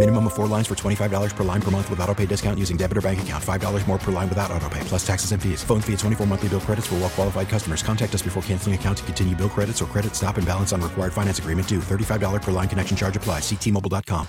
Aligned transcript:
Minimum 0.00 0.28
of 0.28 0.32
four 0.32 0.46
lines 0.46 0.66
for 0.66 0.74
$25 0.74 1.36
per 1.36 1.44
line 1.44 1.60
per 1.60 1.70
month 1.70 1.90
with 1.90 2.00
auto 2.00 2.14
pay 2.14 2.24
discount 2.24 2.58
using 2.58 2.78
debit 2.78 2.96
or 2.96 3.02
bank 3.02 3.20
account. 3.20 3.44
$5 3.44 3.86
more 3.86 3.98
per 3.98 4.10
line 4.10 4.30
without 4.30 4.50
auto 4.50 4.66
pay, 4.70 4.80
plus 4.84 5.06
taxes 5.06 5.32
and 5.32 5.42
fees. 5.42 5.62
Phone 5.62 5.82
fee 5.82 5.92
at 5.92 5.98
24 5.98 6.26
monthly 6.26 6.48
bill 6.48 6.60
credits 6.60 6.86
for 6.86 6.94
well 6.94 7.10
qualified 7.10 7.50
customers. 7.50 7.82
Contact 7.82 8.14
us 8.14 8.22
before 8.22 8.42
canceling 8.44 8.74
account 8.74 8.96
to 8.96 9.04
continue 9.04 9.36
bill 9.36 9.50
credits 9.50 9.82
or 9.82 9.84
credit 9.84 10.16
stop 10.16 10.38
and 10.38 10.46
balance 10.46 10.72
on 10.72 10.80
required 10.80 11.12
finance 11.12 11.38
agreement 11.38 11.68
due. 11.68 11.80
$35 11.80 12.40
per 12.40 12.50
line 12.50 12.66
connection 12.66 12.96
charge 12.96 13.14
applies. 13.14 13.42
Ctmobile.com. 13.42 14.26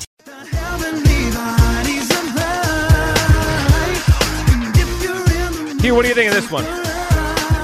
Hugh, 5.80 5.95
what 5.95 6.02
do 6.02 6.09
you 6.09 6.16
think 6.16 6.28
of 6.28 6.35
this 6.35 6.52
one? 6.52 6.66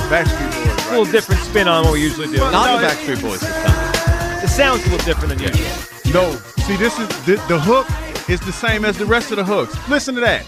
Backstreet 0.07 0.53
Boys. 0.53 0.85
A 0.85 0.89
little 0.91 1.11
different 1.11 1.41
spin 1.41 1.67
on 1.67 1.83
what 1.83 1.91
we 1.91 2.03
usually 2.03 2.27
do. 2.27 2.37
Not 2.37 2.53
No, 2.53 2.79
the 2.79 2.87
Backstreet 2.87 3.21
Boys 3.21 3.41
this 3.41 3.63
time. 3.65 4.43
It 4.45 4.47
sounds 4.47 4.85
a 4.85 4.91
little 4.91 5.05
different 5.05 5.37
than 5.37 5.39
usual. 5.39 5.96
No, 6.17 6.31
see, 6.65 6.75
this 6.77 6.97
is 6.97 7.07
the, 7.25 7.33
the 7.47 7.59
hook 7.59 7.85
is 8.27 8.39
the 8.41 8.51
same 8.51 8.83
as 8.85 8.97
the 8.97 9.05
rest 9.05 9.29
of 9.29 9.37
the 9.37 9.43
hooks. 9.43 9.75
Listen 9.87 10.15
to 10.15 10.21
that. 10.21 10.43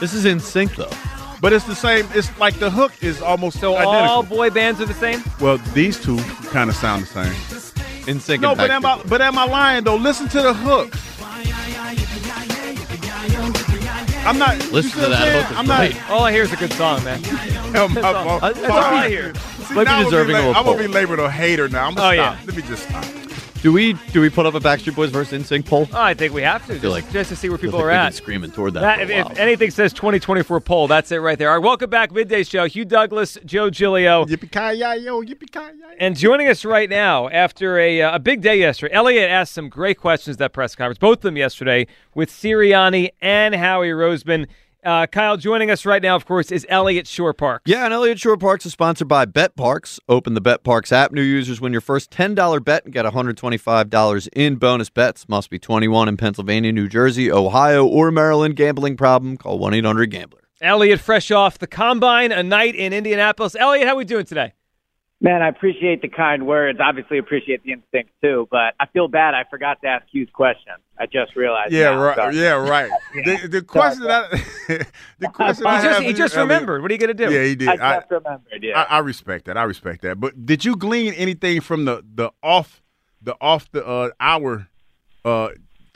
This 0.00 0.14
is 0.14 0.24
NSYNC 0.24 0.76
though. 0.76 0.90
But 1.42 1.52
it's 1.52 1.66
the 1.66 1.74
same. 1.74 2.08
It's 2.14 2.30
like 2.38 2.54
the 2.58 2.70
hook 2.70 2.92
is 3.02 3.20
almost 3.20 3.60
So 3.60 3.74
identical. 3.76 3.98
all 4.00 4.22
boy 4.22 4.48
bands 4.48 4.80
are 4.80 4.86
the 4.86 4.94
same? 4.94 5.22
well, 5.40 5.58
these 5.74 6.00
two 6.00 6.16
kind 6.50 6.70
of 6.70 6.76
sound 6.76 7.02
the 7.02 7.06
same. 7.06 7.32
NSYNC. 8.16 8.40
No, 8.40 8.54
but 8.54 8.70
am 8.70 8.86
I 8.86 9.02
but 9.06 9.20
am 9.20 9.36
I 9.38 9.44
lying 9.44 9.84
though? 9.84 9.96
Listen 9.96 10.26
to 10.28 10.40
the 10.40 10.54
hook. 10.54 10.90
I'm 14.24 14.38
not. 14.38 14.56
Listen 14.72 15.02
to 15.02 15.08
that 15.10 15.46
hook 15.48 15.58
I'm 15.58 15.66
not. 15.66 16.10
All 16.10 16.24
I 16.24 16.32
hear 16.32 16.44
is 16.44 16.52
a 16.52 16.56
good 16.56 16.72
song, 16.72 17.02
man. 17.04 17.20
I'm, 17.76 17.92
That's 17.92 18.04
all, 18.06 18.28
I'm- 18.42 18.54
that's 18.54 18.70
all 18.70 18.78
I 18.78 19.08
hear. 19.08 19.34
See, 19.34 19.74
Might 19.74 19.84
be 19.84 19.84
now 19.84 19.96
I'm 19.98 20.04
gonna 20.04 20.04
deserving 20.04 20.34
la- 20.36 20.40
of 20.50 20.56
a 20.56 20.58
I'm 20.58 20.64
gonna 20.64 20.78
be 20.78 20.84
poll. 20.84 20.94
labeled 20.94 21.18
a 21.20 21.30
hater 21.30 21.68
now. 21.68 21.86
I'm 21.88 21.94
gonna 21.94 22.08
Oh, 22.08 22.14
stop. 22.14 22.38
yeah. 22.38 22.46
Let 22.46 22.56
me 22.56 22.62
just 22.62 22.82
stop. 22.88 23.04
Do 23.62 23.72
we 23.72 23.92
do 24.10 24.20
we 24.20 24.28
put 24.28 24.44
up 24.44 24.54
a 24.54 24.60
Backstreet 24.60 24.96
Boys 24.96 25.10
versus 25.10 25.52
In 25.52 25.62
poll? 25.62 25.86
Oh, 25.92 26.02
I 26.02 26.14
think 26.14 26.34
we 26.34 26.42
have 26.42 26.66
to, 26.66 26.72
just, 26.80 26.84
like- 26.84 27.08
just 27.12 27.28
to 27.30 27.36
see 27.36 27.48
where 27.48 27.58
people 27.58 27.78
like 27.78 27.86
are 27.86 27.90
at. 27.92 28.12
screaming 28.12 28.50
toward 28.50 28.74
that. 28.74 28.80
That, 28.80 28.96
for 28.96 29.02
if, 29.04 29.10
a 29.10 29.22
while. 29.22 29.30
if 29.30 29.38
anything 29.38 29.70
says 29.70 29.92
2024 29.92 30.60
poll, 30.62 30.88
that's 30.88 31.12
it 31.12 31.18
right 31.18 31.38
there. 31.38 31.48
All 31.48 31.58
right, 31.58 31.64
welcome 31.64 31.88
back, 31.88 32.10
Midday 32.10 32.42
Show. 32.42 32.66
Hugh 32.66 32.84
Douglas, 32.84 33.38
Joe 33.44 33.70
Giglio. 33.70 34.24
Yippee 34.24 34.50
ki 34.50 34.80
yo, 35.04 35.22
yippee 35.22 35.48
ki 35.52 35.80
And 36.00 36.16
joining 36.16 36.48
us 36.48 36.64
right 36.64 36.90
now 36.90 37.28
after 37.28 37.78
a, 37.78 38.02
uh, 38.02 38.16
a 38.16 38.18
big 38.18 38.40
day 38.40 38.58
yesterday, 38.58 38.92
Elliot 38.92 39.30
asked 39.30 39.54
some 39.54 39.68
great 39.68 39.96
questions 39.96 40.34
at 40.34 40.38
that 40.40 40.52
press 40.52 40.74
conference, 40.74 40.98
both 40.98 41.18
of 41.18 41.22
them 41.22 41.36
yesterday, 41.36 41.86
with 42.16 42.32
Sirianni 42.32 43.10
and 43.20 43.54
Howie 43.54 43.90
Roseman. 43.90 44.48
Uh, 44.84 45.06
Kyle, 45.06 45.36
joining 45.36 45.70
us 45.70 45.86
right 45.86 46.02
now, 46.02 46.16
of 46.16 46.26
course, 46.26 46.50
is 46.50 46.66
Elliot 46.68 47.06
Shorr-Park. 47.06 47.62
Yeah, 47.66 47.84
and 47.84 47.94
Elliott 47.94 48.18
Shorr-Parks 48.18 48.66
is 48.66 48.72
sponsored 48.72 49.06
by 49.06 49.26
BetParx. 49.26 50.00
Open 50.08 50.34
the 50.34 50.40
BetParx 50.40 50.90
app. 50.90 51.12
New 51.12 51.22
users 51.22 51.60
win 51.60 51.70
your 51.70 51.80
first 51.80 52.10
$10 52.10 52.64
bet 52.64 52.84
and 52.84 52.92
get 52.92 53.04
$125 53.04 54.28
in 54.32 54.56
bonus 54.56 54.90
bets. 54.90 55.28
Must 55.28 55.50
be 55.50 55.60
21 55.60 56.08
in 56.08 56.16
Pennsylvania, 56.16 56.72
New 56.72 56.88
Jersey, 56.88 57.30
Ohio, 57.30 57.86
or 57.86 58.10
Maryland. 58.10 58.56
Gambling 58.56 58.96
problem? 58.96 59.36
Call 59.36 59.60
1-800-GAMBLER. 59.60 60.40
Elliot, 60.60 60.98
fresh 60.98 61.30
off 61.30 61.58
the 61.58 61.68
combine, 61.68 62.32
a 62.32 62.42
night 62.42 62.74
in 62.74 62.92
Indianapolis. 62.92 63.54
Elliot, 63.54 63.86
how 63.86 63.94
are 63.94 63.98
we 63.98 64.04
doing 64.04 64.24
today? 64.24 64.52
Man, 65.22 65.40
I 65.40 65.48
appreciate 65.48 66.02
the 66.02 66.08
kind 66.08 66.48
words. 66.48 66.80
Obviously, 66.82 67.16
appreciate 67.18 67.62
the 67.62 67.70
instinct 67.70 68.10
too. 68.20 68.48
But 68.50 68.74
I 68.80 68.86
feel 68.86 69.06
bad. 69.06 69.34
I 69.34 69.44
forgot 69.48 69.80
to 69.82 69.86
ask 69.86 70.04
Hugh's 70.12 70.32
question. 70.32 70.72
I 70.98 71.06
just 71.06 71.36
realized. 71.36 71.72
Yeah, 71.72 71.90
now. 71.90 72.02
right. 72.02 72.16
Sorry. 72.16 72.36
Yeah, 72.36 72.68
right. 72.68 72.90
The, 73.24 73.48
the 73.48 73.62
question 73.62 74.02
that 74.02 74.24
I, 74.32 74.86
the 75.20 75.28
question 75.28 75.64
He 75.64 75.72
just, 75.72 75.84
have 75.86 76.02
he 76.02 76.12
just 76.12 76.34
Elliot- 76.34 76.48
remembered. 76.50 76.82
What 76.82 76.90
are 76.90 76.94
you 76.94 76.98
going 76.98 77.16
to 77.16 77.26
do? 77.26 77.32
Yeah, 77.32 77.44
he 77.44 77.54
did. 77.54 77.68
I 77.68 77.72
I, 77.74 77.98
just 78.00 78.10
remembered. 78.10 78.62
Yeah. 78.62 78.80
I, 78.82 78.96
I 78.96 78.98
respect 78.98 79.44
that. 79.44 79.56
I 79.56 79.62
respect 79.62 80.02
that. 80.02 80.18
But 80.18 80.44
did 80.44 80.64
you 80.64 80.74
glean 80.74 81.14
anything 81.14 81.60
from 81.60 81.84
the 81.84 82.04
the 82.14 82.32
off 82.42 82.82
the 83.22 83.36
off 83.40 83.70
the 83.70 83.86
uh, 83.86 84.10
hour 84.18 84.66
uh, 85.24 85.50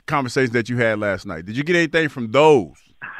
conversations 0.05 0.51
that 0.53 0.69
you 0.69 0.77
had 0.77 0.99
last 0.99 1.25
night? 1.25 1.45
Did 1.45 1.57
you 1.57 1.63
get 1.65 1.75
anything 1.75 2.07
from 2.07 2.31
those? 2.31 2.77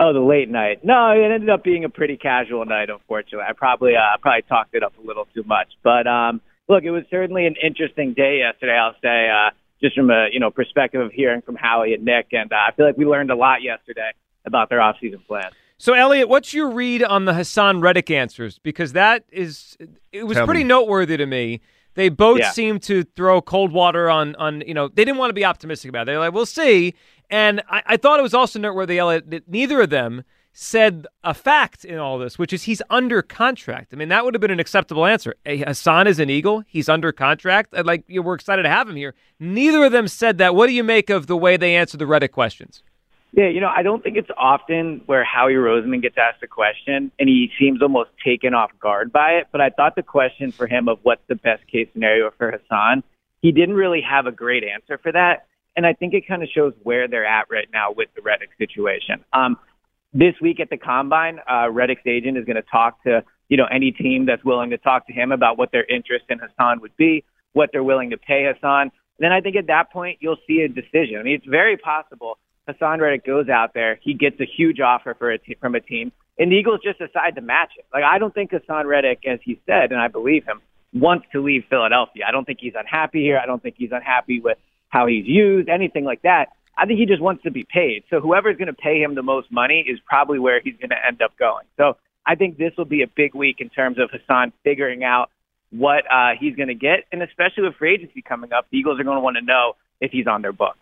oh, 0.00 0.12
the 0.12 0.20
late 0.20 0.48
night. 0.48 0.84
No, 0.84 1.10
it 1.12 1.30
ended 1.32 1.50
up 1.50 1.62
being 1.62 1.84
a 1.84 1.88
pretty 1.88 2.16
casual 2.16 2.64
night. 2.64 2.90
Unfortunately, 2.90 3.46
I 3.48 3.52
probably 3.52 3.92
uh, 3.94 4.16
probably 4.20 4.42
talked 4.48 4.74
it 4.74 4.82
up 4.82 4.94
a 5.02 5.06
little 5.06 5.26
too 5.34 5.44
much. 5.44 5.68
But 5.84 6.06
um, 6.08 6.40
look, 6.68 6.82
it 6.82 6.90
was 6.90 7.04
certainly 7.10 7.46
an 7.46 7.54
interesting 7.62 8.14
day 8.14 8.38
yesterday. 8.38 8.76
I'll 8.76 8.96
say, 9.02 9.28
uh, 9.28 9.50
just 9.80 9.94
from 9.94 10.10
a 10.10 10.26
you 10.32 10.40
know 10.40 10.50
perspective 10.50 11.00
of 11.00 11.12
hearing 11.12 11.42
from 11.42 11.54
Howie 11.56 11.94
and 11.94 12.04
Nick, 12.04 12.28
and 12.32 12.52
uh, 12.52 12.56
I 12.56 12.72
feel 12.74 12.86
like 12.86 12.96
we 12.96 13.04
learned 13.06 13.30
a 13.30 13.36
lot 13.36 13.62
yesterday 13.62 14.10
about 14.46 14.70
their 14.70 14.78
offseason 14.80 15.24
plans. 15.26 15.54
So, 15.78 15.94
Elliot, 15.94 16.28
what's 16.28 16.52
your 16.52 16.70
read 16.70 17.02
on 17.02 17.24
the 17.24 17.32
Haason 17.32 17.80
Reddick 17.82 18.10
answers? 18.10 18.58
Because 18.58 18.92
that 18.92 19.24
is, 19.32 19.78
it 20.12 20.24
was 20.24 20.36
Tell 20.36 20.44
pretty 20.44 20.60
me. 20.62 20.68
noteworthy 20.68 21.16
to 21.16 21.24
me. 21.24 21.60
They 21.94 22.10
both 22.10 22.38
Yeah. 22.40 22.50
seemed 22.50 22.82
to 22.82 23.02
throw 23.02 23.40
cold 23.40 23.72
water 23.72 24.10
on, 24.10 24.34
on 24.36 24.62
you 24.66 24.74
know, 24.74 24.88
they 24.88 25.06
didn't 25.06 25.16
want 25.16 25.30
to 25.30 25.34
be 25.34 25.44
optimistic 25.44 25.88
about 25.88 26.02
it. 26.02 26.06
They're 26.06 26.18
like, 26.18 26.34
we'll 26.34 26.44
see. 26.44 26.92
And 27.30 27.62
I, 27.70 27.82
I 27.86 27.96
thought 27.96 28.18
it 28.18 28.22
was 28.22 28.34
also 28.34 28.58
noteworthy, 28.58 28.98
Elliot, 28.98 29.30
that 29.30 29.48
neither 29.48 29.80
of 29.80 29.90
them 29.90 30.24
said 30.52 31.06
a 31.22 31.32
fact 31.32 31.84
in 31.84 31.98
all 31.98 32.18
this, 32.18 32.38
which 32.38 32.52
is 32.52 32.64
he's 32.64 32.82
under 32.90 33.22
contract. 33.22 33.92
I 33.92 33.96
mean, 33.96 34.08
that 34.08 34.24
would 34.24 34.34
have 34.34 34.40
been 34.40 34.50
an 34.50 34.58
acceptable 34.58 35.06
answer. 35.06 35.36
Haason 35.46 36.06
is 36.06 36.18
an 36.18 36.28
Eagle. 36.28 36.64
He's 36.66 36.88
under 36.88 37.12
contract. 37.12 37.72
I'd 37.72 37.86
like, 37.86 38.04
you 38.08 38.20
know, 38.20 38.26
we're 38.26 38.34
excited 38.34 38.64
to 38.64 38.68
have 38.68 38.88
him 38.88 38.96
here. 38.96 39.14
Neither 39.38 39.84
of 39.84 39.92
them 39.92 40.08
said 40.08 40.38
that. 40.38 40.54
What 40.54 40.66
do 40.66 40.72
you 40.72 40.82
make 40.82 41.08
of 41.08 41.28
the 41.28 41.36
way 41.36 41.56
they 41.56 41.76
answered 41.76 41.98
the 41.98 42.06
Reddick 42.06 42.32
questions? 42.32 42.82
Yeah, 43.32 43.48
you 43.48 43.60
know, 43.60 43.68
I 43.74 43.84
don't 43.84 44.02
think 44.02 44.16
it's 44.16 44.30
often 44.36 45.02
where 45.06 45.22
Howie 45.22 45.52
Roseman 45.52 46.02
gets 46.02 46.16
asked 46.18 46.42
a 46.42 46.48
question 46.48 47.12
and 47.16 47.28
he 47.28 47.50
seems 47.60 47.80
almost 47.80 48.10
taken 48.24 48.54
off 48.54 48.72
guard 48.80 49.12
by 49.12 49.34
it. 49.34 49.46
But 49.52 49.60
I 49.60 49.70
thought 49.70 49.94
the 49.94 50.02
question 50.02 50.50
for 50.50 50.66
him 50.66 50.88
of 50.88 50.98
what's 51.04 51.22
the 51.28 51.36
best 51.36 51.64
case 51.68 51.86
scenario 51.92 52.32
for 52.36 52.50
Haason, 52.50 53.04
he 53.40 53.52
didn't 53.52 53.76
really 53.76 54.00
have 54.00 54.26
a 54.26 54.32
great 54.32 54.64
answer 54.64 54.98
for 54.98 55.12
that. 55.12 55.46
And 55.76 55.86
I 55.86 55.92
think 55.92 56.14
it 56.14 56.26
kind 56.26 56.42
of 56.42 56.48
shows 56.54 56.72
where 56.82 57.08
they're 57.08 57.26
at 57.26 57.46
right 57.50 57.68
now 57.72 57.92
with 57.92 58.08
the 58.14 58.22
Reddick 58.22 58.50
situation. 58.58 59.24
Um, 59.32 59.56
this 60.12 60.34
week 60.42 60.58
at 60.60 60.70
the 60.70 60.76
combine, 60.76 61.38
uh, 61.50 61.70
Reddick's 61.70 62.06
agent 62.06 62.36
is 62.36 62.44
going 62.44 62.56
to 62.56 62.68
talk 62.70 63.02
to, 63.04 63.22
you 63.48 63.56
know, 63.56 63.66
any 63.70 63.92
team 63.92 64.26
that's 64.26 64.44
willing 64.44 64.70
to 64.70 64.78
talk 64.78 65.06
to 65.06 65.12
him 65.12 65.30
about 65.30 65.58
what 65.58 65.70
their 65.70 65.84
interest 65.84 66.24
in 66.28 66.40
Haason 66.40 66.80
would 66.80 66.96
be, 66.96 67.24
what 67.52 67.70
they're 67.72 67.84
willing 67.84 68.10
to 68.10 68.18
pay 68.18 68.50
Haason. 68.52 68.90
Then 69.20 69.32
I 69.32 69.40
think 69.40 69.54
at 69.56 69.68
that 69.68 69.92
point, 69.92 70.18
you'll 70.20 70.38
see 70.48 70.62
a 70.62 70.68
decision. 70.68 71.18
I 71.20 71.22
mean, 71.22 71.34
it's 71.34 71.46
very 71.46 71.76
possible 71.76 72.38
Haason 72.68 73.00
Reddick 73.00 73.24
goes 73.24 73.48
out 73.48 73.74
there, 73.74 73.98
he 74.02 74.14
gets 74.14 74.40
a 74.40 74.46
huge 74.46 74.80
offer 74.80 75.14
for 75.14 75.32
a 75.32 75.38
from 75.60 75.74
a 75.74 75.80
team, 75.80 76.12
and 76.38 76.50
the 76.50 76.56
Eagles 76.56 76.80
just 76.82 76.98
decide 76.98 77.34
to 77.36 77.40
match 77.40 77.72
it. 77.76 77.84
Like 77.92 78.04
I 78.04 78.18
don't 78.18 78.34
think 78.34 78.50
Haason 78.50 78.84
Reddick, 78.86 79.20
as 79.26 79.38
he 79.42 79.60
said, 79.66 79.92
and 79.92 80.00
I 80.00 80.08
believe 80.08 80.44
him, 80.44 80.60
wants 80.92 81.26
to 81.32 81.42
leave 81.42 81.64
Philadelphia. 81.68 82.24
I 82.26 82.32
don't 82.32 82.44
think 82.44 82.58
he's 82.60 82.74
unhappy 82.78 83.22
here. 83.22 83.38
I 83.38 83.46
don't 83.46 83.62
think 83.62 83.76
he's 83.78 83.92
unhappy 83.92 84.40
with 84.40 84.58
how 84.90 85.06
he's 85.06 85.26
used, 85.26 85.68
anything 85.68 86.04
like 86.04 86.22
that. 86.22 86.46
I 86.76 86.86
think 86.86 86.98
he 86.98 87.06
just 87.06 87.22
wants 87.22 87.42
to 87.44 87.50
be 87.50 87.64
paid. 87.64 88.04
So 88.10 88.20
whoever's 88.20 88.56
going 88.56 88.68
to 88.68 88.74
pay 88.74 89.00
him 89.00 89.14
the 89.14 89.22
most 89.22 89.50
money 89.50 89.84
is 89.86 89.98
probably 90.06 90.38
where 90.38 90.60
he's 90.60 90.76
going 90.76 90.90
to 90.90 91.06
end 91.06 91.22
up 91.22 91.36
going. 91.38 91.66
So 91.76 91.96
I 92.26 92.34
think 92.34 92.58
this 92.58 92.72
will 92.76 92.84
be 92.84 93.02
a 93.02 93.06
big 93.06 93.34
week 93.34 93.56
in 93.60 93.68
terms 93.70 93.98
of 93.98 94.10
Haason 94.10 94.52
figuring 94.64 95.04
out 95.04 95.30
what 95.70 96.04
uh, 96.10 96.30
he's 96.38 96.56
going 96.56 96.68
to 96.68 96.74
get, 96.74 97.04
and 97.12 97.22
especially 97.22 97.64
with 97.64 97.76
free 97.76 97.94
agency 97.94 98.22
coming 98.22 98.52
up, 98.52 98.66
the 98.70 98.78
Eagles 98.78 98.98
are 98.98 99.04
going 99.04 99.16
to 99.16 99.20
want 99.20 99.36
to 99.36 99.44
know 99.44 99.76
if 100.00 100.10
he's 100.10 100.26
on 100.26 100.42
their 100.42 100.52
books. 100.52 100.78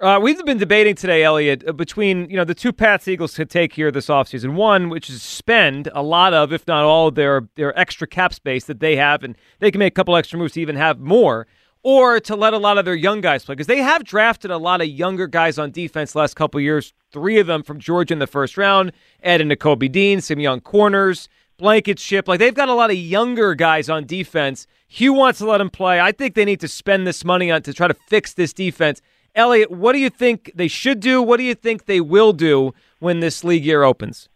Uh, 0.00 0.18
we've 0.20 0.44
been 0.44 0.58
debating 0.58 0.96
today, 0.96 1.22
Elliot, 1.22 1.62
uh, 1.68 1.72
between 1.72 2.28
you 2.28 2.36
know 2.36 2.44
the 2.44 2.54
two 2.54 2.72
paths 2.72 3.06
Eagles 3.06 3.36
could 3.36 3.48
take 3.48 3.74
here 3.74 3.92
this 3.92 4.08
offseason. 4.08 4.54
One, 4.54 4.88
which 4.88 5.08
is 5.08 5.22
spend 5.22 5.88
a 5.94 6.02
lot 6.02 6.34
of, 6.34 6.52
if 6.52 6.66
not 6.66 6.82
all, 6.82 7.12
their 7.12 7.48
their 7.54 7.78
extra 7.78 8.08
cap 8.08 8.34
space 8.34 8.64
that 8.64 8.80
they 8.80 8.96
have, 8.96 9.22
and 9.22 9.36
they 9.60 9.70
can 9.70 9.78
make 9.78 9.92
a 9.92 9.94
couple 9.94 10.16
extra 10.16 10.36
moves 10.36 10.54
to 10.54 10.60
even 10.60 10.74
have 10.74 10.98
more, 10.98 11.46
or 11.84 12.18
to 12.18 12.34
let 12.34 12.54
a 12.54 12.58
lot 12.58 12.78
of 12.78 12.84
their 12.84 12.94
young 12.94 13.20
guys 13.20 13.44
play 13.44 13.54
because 13.54 13.68
they 13.68 13.78
have 13.78 14.02
drafted 14.02 14.50
a 14.50 14.56
lot 14.56 14.80
of 14.80 14.88
younger 14.88 15.26
guys 15.26 15.58
on 15.58 15.70
defense 15.70 16.16
last 16.16 16.34
couple 16.34 16.60
years. 16.60 16.92
Three 17.12 17.38
of 17.38 17.46
them 17.46 17.62
from 17.62 17.78
Georgia 17.78 18.14
in 18.14 18.18
the 18.18 18.26
first 18.26 18.56
round, 18.56 18.90
Ed 19.22 19.40
and 19.40 19.50
Nakobe 19.50 19.92
Dean, 19.92 20.20
some 20.20 20.40
young 20.40 20.60
corners, 20.60 21.28
blanket 21.58 21.98
ship. 21.98 22.26
Like 22.26 22.40
they've 22.40 22.54
got 22.54 22.70
a 22.70 22.74
lot 22.74 22.90
of 22.90 22.96
younger 22.96 23.54
guys 23.54 23.88
on 23.88 24.06
defense. 24.06 24.66
Hugh 24.88 25.12
wants 25.12 25.38
to 25.38 25.46
let 25.46 25.58
them 25.58 25.70
play. 25.70 26.00
I 26.00 26.10
think 26.10 26.34
they 26.34 26.44
need 26.44 26.60
to 26.60 26.68
spend 26.68 27.06
this 27.06 27.24
money 27.24 27.50
on 27.50 27.62
to 27.62 27.74
try 27.74 27.86
to 27.86 27.94
fix 28.08 28.32
this 28.32 28.52
defense. 28.52 29.00
Elliot, 29.34 29.70
what 29.70 29.92
do 29.92 29.98
you 29.98 30.10
think 30.10 30.52
they 30.54 30.68
should 30.68 31.00
do? 31.00 31.20
What 31.20 31.36
do 31.36 31.42
you 31.42 31.54
think 31.54 31.84
they 31.84 32.00
will 32.00 32.32
do 32.32 32.72
when 33.00 33.20
this 33.20 33.44
league 33.44 33.64
year 33.64 33.82
opens? 33.82 34.28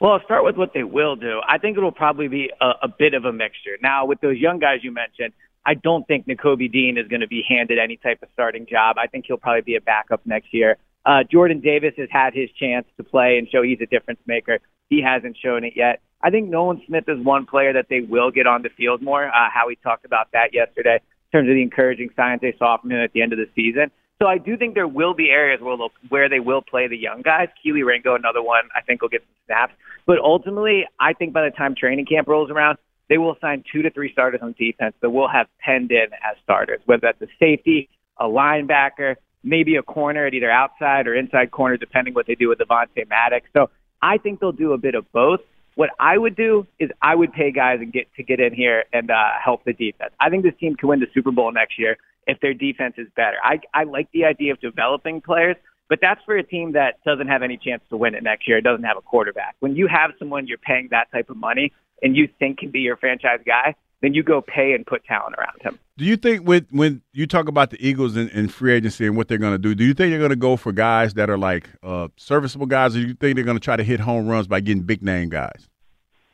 Well, 0.00 0.12
I'll 0.12 0.24
start 0.24 0.44
with 0.44 0.56
what 0.56 0.74
they 0.74 0.82
will 0.82 1.16
do. 1.16 1.40
I 1.48 1.56
think 1.56 1.78
it'll 1.78 1.90
probably 1.90 2.28
be 2.28 2.50
a, 2.60 2.72
a 2.82 2.88
bit 2.88 3.14
of 3.14 3.24
a 3.24 3.32
mixture. 3.32 3.78
Now, 3.80 4.04
with 4.04 4.20
those 4.20 4.36
young 4.36 4.58
guys 4.58 4.80
you 4.82 4.92
mentioned, 4.92 5.32
I 5.66 5.74
don't 5.74 6.06
think 6.06 6.26
Nakobe 6.26 6.70
Dean 6.70 6.96
is 6.96 7.08
going 7.08 7.22
to 7.22 7.26
be 7.26 7.42
handed 7.46 7.78
any 7.78 7.96
type 7.96 8.22
of 8.22 8.28
starting 8.32 8.66
job. 8.66 8.96
I 8.98 9.08
think 9.08 9.24
he'll 9.26 9.36
probably 9.36 9.62
be 9.62 9.74
a 9.74 9.80
backup 9.80 10.24
next 10.24 10.54
year. 10.54 10.76
Uh, 11.04 11.24
Jordan 11.30 11.60
Davis 11.60 11.94
has 11.98 12.08
had 12.10 12.34
his 12.34 12.48
chance 12.58 12.86
to 12.96 13.04
play 13.04 13.36
and 13.38 13.48
show 13.50 13.62
he's 13.62 13.80
a 13.80 13.86
difference 13.86 14.20
maker. 14.26 14.60
He 14.88 15.02
hasn't 15.02 15.36
shown 15.42 15.64
it 15.64 15.72
yet. 15.74 16.00
I 16.22 16.30
think 16.30 16.48
Nolan 16.48 16.82
Smith 16.86 17.04
is 17.08 17.22
one 17.24 17.46
player 17.46 17.72
that 17.72 17.86
they 17.90 18.00
will 18.00 18.30
get 18.30 18.46
on 18.46 18.62
the 18.62 18.70
field 18.76 19.02
more. 19.02 19.26
Uh, 19.26 19.50
Howie 19.52 19.78
talked 19.82 20.04
about 20.04 20.28
that 20.32 20.54
yesterday 20.54 21.00
in 21.00 21.38
terms 21.38 21.48
of 21.50 21.54
the 21.54 21.62
encouraging 21.62 22.10
signs 22.16 22.40
they 22.40 22.54
saw 22.58 22.78
from 22.78 22.92
him 22.92 22.98
at 22.98 23.12
the 23.12 23.22
end 23.22 23.32
of 23.32 23.38
the 23.38 23.48
season. 23.54 23.90
So 24.20 24.26
I 24.26 24.38
do 24.38 24.56
think 24.56 24.74
there 24.74 24.88
will 24.88 25.14
be 25.14 25.30
areas 25.30 25.60
where 25.60 25.76
they'll, 25.76 25.92
where 26.08 26.28
they 26.28 26.40
will 26.40 26.62
play 26.62 26.88
the 26.88 26.96
young 26.96 27.22
guys. 27.22 27.48
Kelee 27.62 27.84
Ringo, 27.84 28.14
another 28.14 28.42
one, 28.42 28.64
I 28.74 28.80
think 28.80 29.02
will 29.02 29.10
get 29.10 29.20
some 29.20 29.46
snaps. 29.46 29.72
But 30.06 30.18
ultimately, 30.20 30.86
I 30.98 31.12
think 31.12 31.34
by 31.34 31.44
the 31.44 31.50
time 31.50 31.74
training 31.74 32.06
camp 32.06 32.28
rolls 32.28 32.50
around, 32.50 32.78
they 33.08 33.18
will 33.18 33.36
sign 33.40 33.64
two 33.72 33.82
to 33.82 33.90
three 33.90 34.12
starters 34.12 34.40
on 34.42 34.54
defense 34.58 34.94
that 35.00 35.10
will 35.10 35.28
have 35.28 35.46
penned 35.60 35.92
in 35.92 36.06
as 36.12 36.36
starters, 36.42 36.80
whether 36.86 37.02
that's 37.02 37.22
a 37.22 37.32
safety, 37.38 37.88
a 38.18 38.24
linebacker, 38.24 39.16
maybe 39.42 39.76
a 39.76 39.82
corner 39.82 40.26
at 40.26 40.34
either 40.34 40.50
outside 40.50 41.06
or 41.06 41.14
inside 41.14 41.50
corner, 41.50 41.76
depending 41.76 42.14
what 42.14 42.26
they 42.26 42.34
do 42.34 42.48
with 42.48 42.58
Avonte 42.58 43.08
Maddox. 43.08 43.46
So 43.52 43.70
I 44.02 44.18
think 44.18 44.40
they'll 44.40 44.52
do 44.52 44.72
a 44.72 44.78
bit 44.78 44.94
of 44.94 45.10
both. 45.12 45.40
What 45.76 45.90
I 46.00 46.16
would 46.16 46.36
do 46.36 46.66
is 46.78 46.90
I 47.02 47.14
would 47.14 47.32
pay 47.32 47.52
guys 47.52 47.78
and 47.80 47.92
get 47.92 48.08
to 48.16 48.22
get 48.22 48.40
in 48.40 48.54
here 48.54 48.84
and 48.92 49.10
uh, 49.10 49.30
help 49.42 49.64
the 49.64 49.72
defense. 49.72 50.12
I 50.18 50.30
think 50.30 50.42
this 50.42 50.54
team 50.58 50.74
can 50.74 50.88
win 50.88 51.00
the 51.00 51.06
Super 51.12 51.30
Bowl 51.30 51.52
next 51.52 51.78
year 51.78 51.98
if 52.26 52.40
their 52.40 52.54
defense 52.54 52.94
is 52.98 53.06
better. 53.14 53.36
I, 53.44 53.60
I 53.74 53.84
like 53.84 54.10
the 54.12 54.24
idea 54.24 54.52
of 54.52 54.60
developing 54.60 55.20
players, 55.20 55.56
but 55.88 55.98
that's 56.00 56.20
for 56.24 56.36
a 56.36 56.42
team 56.42 56.72
that 56.72 57.04
doesn't 57.04 57.28
have 57.28 57.42
any 57.42 57.58
chance 57.58 57.82
to 57.90 57.96
win 57.96 58.14
it 58.14 58.22
next 58.22 58.48
year. 58.48 58.58
It 58.58 58.64
doesn't 58.64 58.84
have 58.84 58.96
a 58.96 59.02
quarterback. 59.02 59.54
When 59.60 59.76
you 59.76 59.86
have 59.86 60.12
someone 60.18 60.46
you're 60.46 60.58
paying 60.58 60.88
that 60.90 61.12
type 61.12 61.30
of 61.30 61.36
money 61.36 61.72
and 62.02 62.16
you 62.16 62.28
think 62.38 62.58
can 62.58 62.70
be 62.70 62.80
your 62.80 62.96
franchise 62.96 63.40
guy, 63.46 63.74
then 64.02 64.14
you 64.14 64.22
go 64.22 64.40
pay 64.40 64.72
and 64.72 64.86
put 64.86 65.04
talent 65.04 65.34
around 65.38 65.62
him. 65.62 65.78
Do 65.96 66.04
you 66.04 66.16
think 66.16 66.46
with 66.46 66.66
when 66.70 67.02
you 67.12 67.26
talk 67.26 67.48
about 67.48 67.70
the 67.70 67.86
Eagles 67.86 68.16
and, 68.16 68.30
in 68.30 68.48
free 68.48 68.74
agency 68.74 69.06
and 69.06 69.16
what 69.16 69.28
they're 69.28 69.38
going 69.38 69.54
to 69.54 69.58
do, 69.58 69.74
do 69.74 69.84
you 69.84 69.94
think 69.94 70.10
they're 70.10 70.18
going 70.18 70.30
to 70.30 70.36
go 70.36 70.56
for 70.56 70.72
guys 70.72 71.14
that 71.14 71.30
are 71.30 71.38
like 71.38 71.70
uh, 71.82 72.08
serviceable 72.16 72.66
guys, 72.66 72.94
or 72.94 73.00
do 73.00 73.08
you 73.08 73.14
think 73.14 73.36
they're 73.36 73.44
going 73.44 73.56
to 73.56 73.64
try 73.64 73.76
to 73.76 73.84
hit 73.84 74.00
home 74.00 74.26
runs 74.26 74.46
by 74.46 74.60
getting 74.60 74.82
big 74.82 75.02
name 75.02 75.30
guys? 75.30 75.68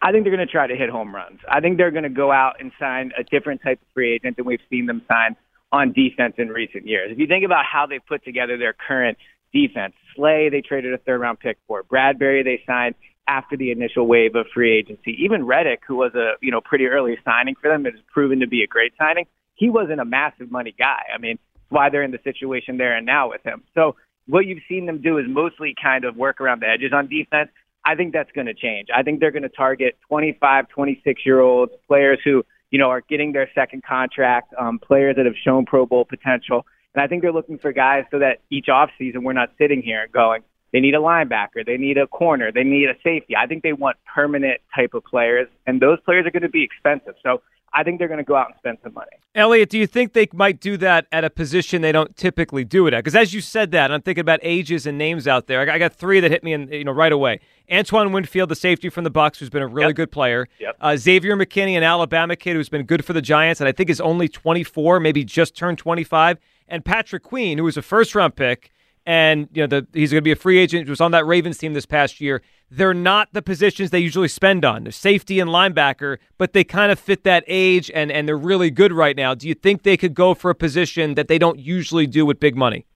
I 0.02 0.10
think 0.10 0.24
they're 0.24 0.34
going 0.34 0.46
to 0.46 0.52
try 0.52 0.66
to 0.66 0.74
hit 0.74 0.90
home 0.90 1.14
runs. 1.14 1.38
I 1.48 1.60
think 1.60 1.76
they're 1.76 1.92
going 1.92 2.02
to 2.02 2.08
go 2.08 2.32
out 2.32 2.56
and 2.58 2.72
sign 2.78 3.12
a 3.16 3.22
different 3.22 3.62
type 3.62 3.80
of 3.80 3.86
free 3.94 4.14
agent 4.14 4.36
than 4.36 4.44
we've 4.44 4.60
seen 4.68 4.86
them 4.86 5.02
sign 5.06 5.36
on 5.70 5.92
defense 5.92 6.34
in 6.38 6.48
recent 6.48 6.88
years. 6.88 7.12
If 7.12 7.18
you 7.18 7.28
think 7.28 7.44
about 7.44 7.64
how 7.64 7.86
they 7.86 8.00
put 8.00 8.24
together 8.24 8.58
their 8.58 8.74
current 8.74 9.16
defense, 9.52 9.94
Slay 10.16 10.48
they 10.50 10.60
traded 10.60 10.92
a 10.92 10.98
third 10.98 11.20
round 11.20 11.38
pick 11.38 11.58
for. 11.68 11.84
Bradberry 11.84 12.42
they 12.42 12.62
signed 12.66 12.96
after 13.28 13.56
the 13.56 13.70
initial 13.70 14.06
wave 14.06 14.34
of 14.34 14.46
free 14.52 14.76
agency. 14.76 15.16
Even 15.22 15.44
Reddick, 15.44 15.80
who 15.86 15.96
was 15.96 16.14
a 16.14 16.32
you 16.40 16.50
know 16.50 16.60
pretty 16.60 16.86
early 16.86 17.16
signing 17.24 17.54
for 17.60 17.70
them, 17.70 17.86
it 17.86 17.94
has 17.94 18.02
proven 18.12 18.40
to 18.40 18.46
be 18.46 18.62
a 18.62 18.66
great 18.66 18.92
signing. 18.98 19.26
He 19.54 19.68
wasn't 19.68 20.00
a 20.00 20.04
massive 20.04 20.50
money 20.50 20.74
guy. 20.76 21.02
I 21.14 21.18
mean, 21.18 21.38
why 21.68 21.88
they're 21.88 22.02
in 22.02 22.10
the 22.10 22.20
situation 22.24 22.76
they're 22.76 22.96
in 22.96 23.04
now 23.04 23.30
with 23.30 23.42
him. 23.44 23.62
So 23.74 23.96
what 24.26 24.46
you've 24.46 24.62
seen 24.68 24.86
them 24.86 25.00
do 25.02 25.18
is 25.18 25.26
mostly 25.28 25.74
kind 25.80 26.04
of 26.04 26.16
work 26.16 26.40
around 26.40 26.62
the 26.62 26.68
edges 26.68 26.92
on 26.92 27.08
defense. 27.08 27.50
I 27.84 27.96
think 27.96 28.12
that's 28.12 28.30
going 28.32 28.46
to 28.46 28.54
change. 28.54 28.88
I 28.94 29.02
think 29.02 29.18
they're 29.18 29.32
going 29.32 29.42
to 29.42 29.48
target 29.48 29.98
25, 30.08 30.68
26 30.68 31.22
year 31.26 31.40
olds, 31.40 31.72
players 31.88 32.20
who, 32.24 32.44
you 32.70 32.78
know, 32.78 32.88
are 32.88 33.00
getting 33.00 33.32
their 33.32 33.50
second 33.54 33.82
contract, 33.82 34.54
um, 34.58 34.78
players 34.78 35.16
that 35.16 35.26
have 35.26 35.34
shown 35.44 35.66
Pro 35.66 35.84
Bowl 35.86 36.04
potential. 36.04 36.64
And 36.94 37.02
I 37.02 37.08
think 37.08 37.22
they're 37.22 37.32
looking 37.32 37.58
for 37.58 37.72
guys 37.72 38.04
so 38.10 38.20
that 38.20 38.38
each 38.50 38.66
offseason 38.66 39.24
we're 39.24 39.32
not 39.32 39.50
sitting 39.58 39.82
here 39.82 40.06
going, 40.12 40.42
they 40.72 40.80
need 40.80 40.94
a 40.94 40.98
linebacker, 40.98 41.64
they 41.66 41.76
need 41.76 41.98
a 41.98 42.06
corner, 42.06 42.50
they 42.52 42.64
need 42.64 42.88
a 42.88 42.94
safety. 43.02 43.36
I 43.36 43.46
think 43.46 43.62
they 43.62 43.72
want 43.72 43.96
permanent 44.12 44.60
type 44.74 44.94
of 44.94 45.04
players, 45.04 45.48
and 45.66 45.80
those 45.80 45.98
players 46.00 46.26
are 46.26 46.30
going 46.30 46.42
to 46.42 46.48
be 46.48 46.62
expensive. 46.64 47.14
So 47.22 47.42
I 47.74 47.82
think 47.82 47.98
they're 47.98 48.08
going 48.08 48.18
to 48.18 48.24
go 48.24 48.36
out 48.36 48.48
and 48.48 48.54
spend 48.58 48.78
some 48.82 48.92
money. 48.92 49.10
Elliot, 49.34 49.70
do 49.70 49.78
you 49.78 49.86
think 49.86 50.12
they 50.12 50.28
might 50.34 50.60
do 50.60 50.76
that 50.76 51.06
at 51.10 51.24
a 51.24 51.30
position 51.30 51.80
they 51.80 51.90
don't 51.92 52.14
typically 52.16 52.64
do 52.64 52.86
it 52.86 52.92
at? 52.92 52.98
Because 52.98 53.16
as 53.16 53.32
you 53.32 53.40
said 53.40 53.70
that, 53.70 53.90
I'm 53.90 54.02
thinking 54.02 54.20
about 54.20 54.40
ages 54.42 54.86
and 54.86 54.98
names 54.98 55.26
out 55.26 55.46
there. 55.46 55.70
I 55.70 55.78
got 55.78 55.94
three 55.94 56.20
that 56.20 56.30
hit 56.30 56.44
me 56.44 56.52
in, 56.52 56.70
you 56.70 56.84
know, 56.84 56.92
right 56.92 57.12
away. 57.12 57.40
Antoine 57.72 58.12
Winfield, 58.12 58.50
the 58.50 58.54
safety 58.54 58.90
from 58.90 59.04
the 59.04 59.10
Bucs, 59.10 59.38
who's 59.38 59.48
been 59.48 59.62
a 59.62 59.66
really 59.66 59.88
Yep. 59.88 59.96
good 59.96 60.12
player. 60.12 60.48
Yep. 60.58 60.76
Uh, 60.82 60.96
Xavier 60.98 61.34
McKinney, 61.34 61.72
an 61.76 61.82
Alabama 61.82 62.36
kid 62.36 62.56
who's 62.56 62.68
been 62.68 62.82
good 62.84 63.06
for 63.06 63.14
the 63.14 63.22
Giants, 63.22 63.58
and 63.60 63.68
I 63.68 63.72
think 63.72 63.88
is 63.88 64.02
only 64.02 64.28
24, 64.28 65.00
maybe 65.00 65.24
just 65.24 65.56
turned 65.56 65.78
25. 65.78 66.36
And 66.68 66.84
Patrick 66.84 67.22
Queen, 67.22 67.56
who 67.56 67.64
was 67.64 67.78
a 67.78 67.82
first 67.82 68.14
round 68.14 68.36
pick, 68.36 68.70
and 69.06 69.48
you 69.52 69.62
know 69.62 69.66
the, 69.66 69.86
he's 69.92 70.12
going 70.12 70.20
to 70.20 70.24
be 70.24 70.32
a 70.32 70.36
free 70.36 70.58
agent. 70.58 70.86
Who 70.86 70.92
was 70.92 71.00
on 71.00 71.10
that 71.12 71.26
Ravens 71.26 71.58
team 71.58 71.74
this 71.74 71.86
past 71.86 72.20
year. 72.20 72.42
They're 72.70 72.94
not 72.94 73.28
the 73.32 73.42
positions 73.42 73.90
they 73.90 73.98
usually 73.98 74.28
spend 74.28 74.64
on. 74.64 74.84
They're 74.84 74.92
safety 74.92 75.40
and 75.40 75.50
linebacker, 75.50 76.18
but 76.38 76.54
they 76.54 76.64
kind 76.64 76.90
of 76.90 76.98
fit 76.98 77.24
that 77.24 77.44
age, 77.46 77.90
and 77.94 78.10
and 78.10 78.26
they're 78.26 78.36
really 78.36 78.70
good 78.70 78.92
right 78.92 79.16
now. 79.16 79.34
Do 79.34 79.48
you 79.48 79.54
think 79.54 79.82
they 79.82 79.96
could 79.96 80.14
go 80.14 80.34
for 80.34 80.50
a 80.50 80.54
position 80.54 81.14
that 81.14 81.28
they 81.28 81.38
don't 81.38 81.58
usually 81.58 82.06
do 82.06 82.24
with 82.24 82.40
big 82.40 82.56
money? 82.56 82.86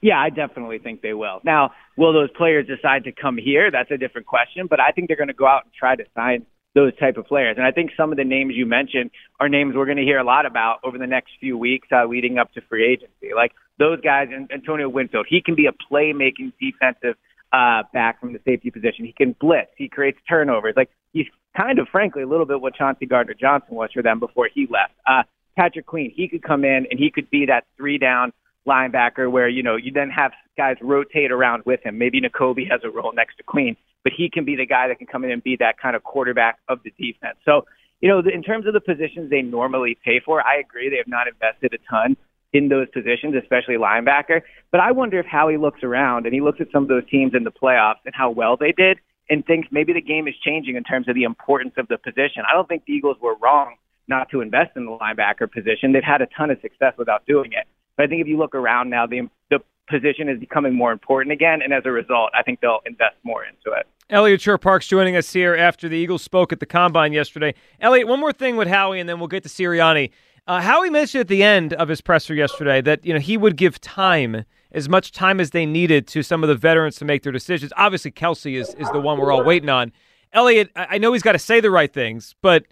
Yeah, 0.00 0.18
I 0.18 0.30
definitely 0.30 0.78
think 0.78 1.00
they 1.00 1.14
will. 1.14 1.40
Now, 1.44 1.70
will 1.96 2.12
those 2.12 2.30
players 2.36 2.66
decide 2.66 3.04
to 3.04 3.12
come 3.12 3.38
here? 3.38 3.70
That's 3.70 3.90
a 3.92 3.96
different 3.96 4.26
question, 4.26 4.66
but 4.66 4.80
I 4.80 4.90
think 4.90 5.06
they're 5.06 5.16
going 5.16 5.28
to 5.28 5.34
go 5.34 5.46
out 5.46 5.62
and 5.64 5.72
try 5.72 5.94
to 5.94 6.04
sign 6.16 6.44
those 6.74 6.96
type 6.96 7.16
of 7.16 7.26
players. 7.26 7.56
And 7.56 7.66
I 7.66 7.70
think 7.70 7.90
some 7.96 8.10
of 8.10 8.16
the 8.16 8.24
names 8.24 8.54
you 8.56 8.66
mentioned 8.66 9.10
are 9.40 9.48
names 9.48 9.74
we're 9.76 9.84
going 9.84 9.98
to 9.98 10.04
hear 10.04 10.18
a 10.18 10.24
lot 10.24 10.46
about 10.46 10.78
over 10.82 10.98
the 10.98 11.06
next 11.06 11.32
few 11.38 11.56
weeks 11.56 11.88
uh, 11.92 12.06
leading 12.06 12.38
up 12.38 12.52
to 12.54 12.60
free 12.62 12.90
agency. 12.90 13.34
Like 13.34 13.52
those 13.78 14.00
guys, 14.00 14.28
and 14.32 14.50
Antonio 14.52 14.88
Winfield, 14.88 15.26
he 15.28 15.40
can 15.40 15.54
be 15.54 15.66
a 15.66 15.72
playmaking 15.72 16.52
defensive 16.60 17.16
uh, 17.52 17.82
back 17.92 18.20
from 18.20 18.32
the 18.32 18.40
safety 18.44 18.70
position. 18.70 19.04
He 19.04 19.12
can 19.12 19.34
blitz. 19.40 19.70
He 19.76 19.88
creates 19.88 20.18
turnovers. 20.28 20.74
Like 20.76 20.90
he's 21.12 21.26
kind 21.56 21.78
of, 21.78 21.88
frankly, 21.90 22.22
a 22.22 22.26
little 22.26 22.46
bit 22.46 22.60
what 22.60 22.74
Chauncey 22.74 23.06
Gardner 23.06 23.34
Johnson 23.34 23.74
was 23.74 23.90
for 23.92 24.02
them 24.02 24.20
before 24.20 24.48
he 24.52 24.66
left. 24.70 24.92
Uh, 25.06 25.22
Patrick 25.56 25.86
Queen, 25.86 26.12
he 26.14 26.28
could 26.28 26.42
come 26.42 26.64
in 26.64 26.86
and 26.90 26.98
he 26.98 27.10
could 27.10 27.28
be 27.30 27.46
that 27.46 27.64
three 27.76 27.98
down 27.98 28.32
linebacker 28.66 29.30
where, 29.30 29.48
you 29.48 29.62
know, 29.62 29.76
you 29.76 29.92
then 29.92 30.08
have 30.08 30.32
guys 30.56 30.76
rotate 30.80 31.30
around 31.30 31.64
with 31.66 31.84
him. 31.84 31.98
Maybe 31.98 32.20
Nakobe 32.20 32.70
has 32.70 32.80
a 32.84 32.90
role 32.90 33.12
next 33.12 33.36
to 33.36 33.42
Queen, 33.42 33.76
but 34.04 34.12
he 34.16 34.30
can 34.30 34.44
be 34.44 34.56
the 34.56 34.66
guy 34.66 34.88
that 34.88 34.98
can 34.98 35.06
come 35.06 35.24
in 35.24 35.30
and 35.30 35.42
be 35.42 35.56
that 35.56 35.78
kind 35.78 35.96
of 35.96 36.04
quarterback 36.04 36.58
of 36.68 36.78
the 36.84 36.90
defense. 36.90 37.36
So, 37.44 37.66
you 38.00 38.08
know, 38.08 38.20
in 38.20 38.42
terms 38.42 38.66
of 38.66 38.72
the 38.72 38.80
positions 38.80 39.30
they 39.30 39.42
normally 39.42 39.98
pay 40.04 40.20
for, 40.24 40.40
I 40.40 40.58
agree 40.58 40.88
they 40.88 40.96
have 40.96 41.08
not 41.08 41.26
invested 41.28 41.74
a 41.74 41.78
ton 41.90 42.16
in 42.52 42.68
those 42.68 42.88
positions, 42.90 43.34
especially 43.40 43.76
linebacker. 43.76 44.42
But 44.70 44.80
I 44.80 44.92
wonder 44.92 45.18
if 45.18 45.26
Howie 45.26 45.56
looks 45.56 45.82
around 45.82 46.26
and 46.26 46.34
he 46.34 46.40
looks 46.40 46.60
at 46.60 46.68
some 46.72 46.82
of 46.82 46.88
those 46.88 47.08
teams 47.08 47.32
in 47.34 47.44
the 47.44 47.50
playoffs 47.50 48.04
and 48.04 48.14
how 48.14 48.30
well 48.30 48.56
they 48.56 48.72
did 48.72 48.98
and 49.30 49.44
thinks 49.46 49.68
maybe 49.70 49.92
the 49.92 50.00
game 50.02 50.28
is 50.28 50.34
changing 50.44 50.76
in 50.76 50.84
terms 50.84 51.08
of 51.08 51.14
the 51.14 51.22
importance 51.22 51.74
of 51.78 51.88
the 51.88 51.96
position. 51.96 52.42
I 52.48 52.54
don't 52.54 52.68
think 52.68 52.84
the 52.86 52.92
Eagles 52.92 53.16
were 53.20 53.34
wrong 53.36 53.76
not 54.08 54.28
to 54.30 54.40
invest 54.40 54.72
in 54.76 54.84
the 54.84 54.92
linebacker 54.92 55.50
position. 55.50 55.92
They've 55.92 56.02
had 56.02 56.20
a 56.20 56.26
ton 56.36 56.50
of 56.50 56.60
success 56.60 56.94
without 56.98 57.24
doing 57.26 57.52
it. 57.52 57.66
But 57.96 58.04
I 58.04 58.06
think 58.08 58.20
if 58.20 58.26
you 58.26 58.36
look 58.36 58.54
around 58.54 58.90
now, 58.90 59.06
the 59.06 59.28
the 59.50 59.60
position 59.88 60.28
is 60.28 60.38
becoming 60.38 60.74
more 60.74 60.92
important 60.92 61.32
again, 61.32 61.60
and 61.62 61.72
as 61.72 61.82
a 61.84 61.90
result, 61.90 62.30
I 62.34 62.42
think 62.42 62.60
they'll 62.60 62.80
invest 62.86 63.16
more 63.24 63.44
into 63.44 63.76
it. 63.78 63.86
Elliot 64.10 64.40
Shorr-Parks 64.40 64.86
joining 64.86 65.16
us 65.16 65.32
here 65.32 65.54
after 65.54 65.88
the 65.88 65.96
Eagles 65.96 66.22
spoke 66.22 66.52
at 66.52 66.60
the 66.60 66.66
combine 66.66 67.12
yesterday. 67.12 67.54
Elliot, 67.80 68.06
one 68.06 68.20
more 68.20 68.32
thing 68.32 68.56
with 68.56 68.68
Howie, 68.68 69.00
and 69.00 69.08
then 69.08 69.18
we'll 69.18 69.28
get 69.28 69.42
to 69.42 69.48
Sirianni. 69.48 70.10
Uh, 70.46 70.60
Howie 70.60 70.90
mentioned 70.90 71.20
at 71.20 71.28
the 71.28 71.42
end 71.42 71.72
of 71.74 71.88
his 71.88 72.00
presser 72.00 72.34
yesterday 72.34 72.80
that 72.80 73.04
you 73.06 73.12
know 73.12 73.20
he 73.20 73.36
would 73.36 73.56
give 73.56 73.80
time, 73.80 74.44
as 74.72 74.88
much 74.88 75.12
time 75.12 75.38
as 75.38 75.50
they 75.50 75.66
needed, 75.66 76.06
to 76.08 76.22
some 76.22 76.42
of 76.42 76.48
the 76.48 76.56
veterans 76.56 76.96
to 76.96 77.04
make 77.04 77.22
their 77.22 77.32
decisions. 77.32 77.72
Obviously, 77.76 78.10
Kelce 78.10 78.58
is 78.58 78.74
is 78.74 78.90
the 78.90 79.00
one 79.00 79.18
we're 79.18 79.32
all 79.32 79.44
waiting 79.44 79.68
on. 79.68 79.92
Elliot, 80.32 80.70
I 80.74 80.98
know 80.98 81.12
he's 81.12 81.22
got 81.22 81.32
to 81.32 81.38
say 81.38 81.60
the 81.60 81.70
right 81.70 81.92
things, 81.92 82.34
but 82.40 82.64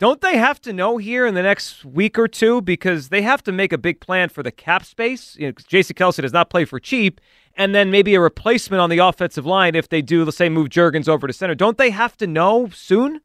don't 0.00 0.20
they 0.20 0.36
have 0.38 0.60
to 0.62 0.72
know 0.72 0.96
here 0.96 1.26
in 1.26 1.34
the 1.34 1.42
next 1.42 1.84
week 1.84 2.18
or 2.18 2.26
two 2.26 2.60
because 2.62 3.10
they 3.10 3.22
have 3.22 3.42
to 3.44 3.52
make 3.52 3.72
a 3.72 3.78
big 3.78 4.00
plan 4.00 4.28
for 4.28 4.42
the 4.42 4.50
cap 4.50 4.84
space? 4.84 5.36
You 5.38 5.48
know, 5.48 5.52
J.C. 5.68 5.94
Kelce 5.94 6.20
does 6.20 6.32
not 6.32 6.50
play 6.50 6.64
for 6.64 6.80
cheap, 6.80 7.20
and 7.54 7.74
then 7.74 7.90
maybe 7.90 8.14
a 8.14 8.20
replacement 8.20 8.80
on 8.80 8.90
the 8.90 8.98
offensive 8.98 9.46
line 9.46 9.74
if 9.74 9.88
they 9.88 10.02
do, 10.02 10.24
let's 10.24 10.36
say, 10.36 10.48
move 10.48 10.68
Jurgens 10.68 11.08
over 11.08 11.26
to 11.26 11.32
center. 11.32 11.54
Don't 11.54 11.78
they 11.78 11.90
have 11.90 12.16
to 12.16 12.26
know 12.26 12.70
soon? 12.74 13.20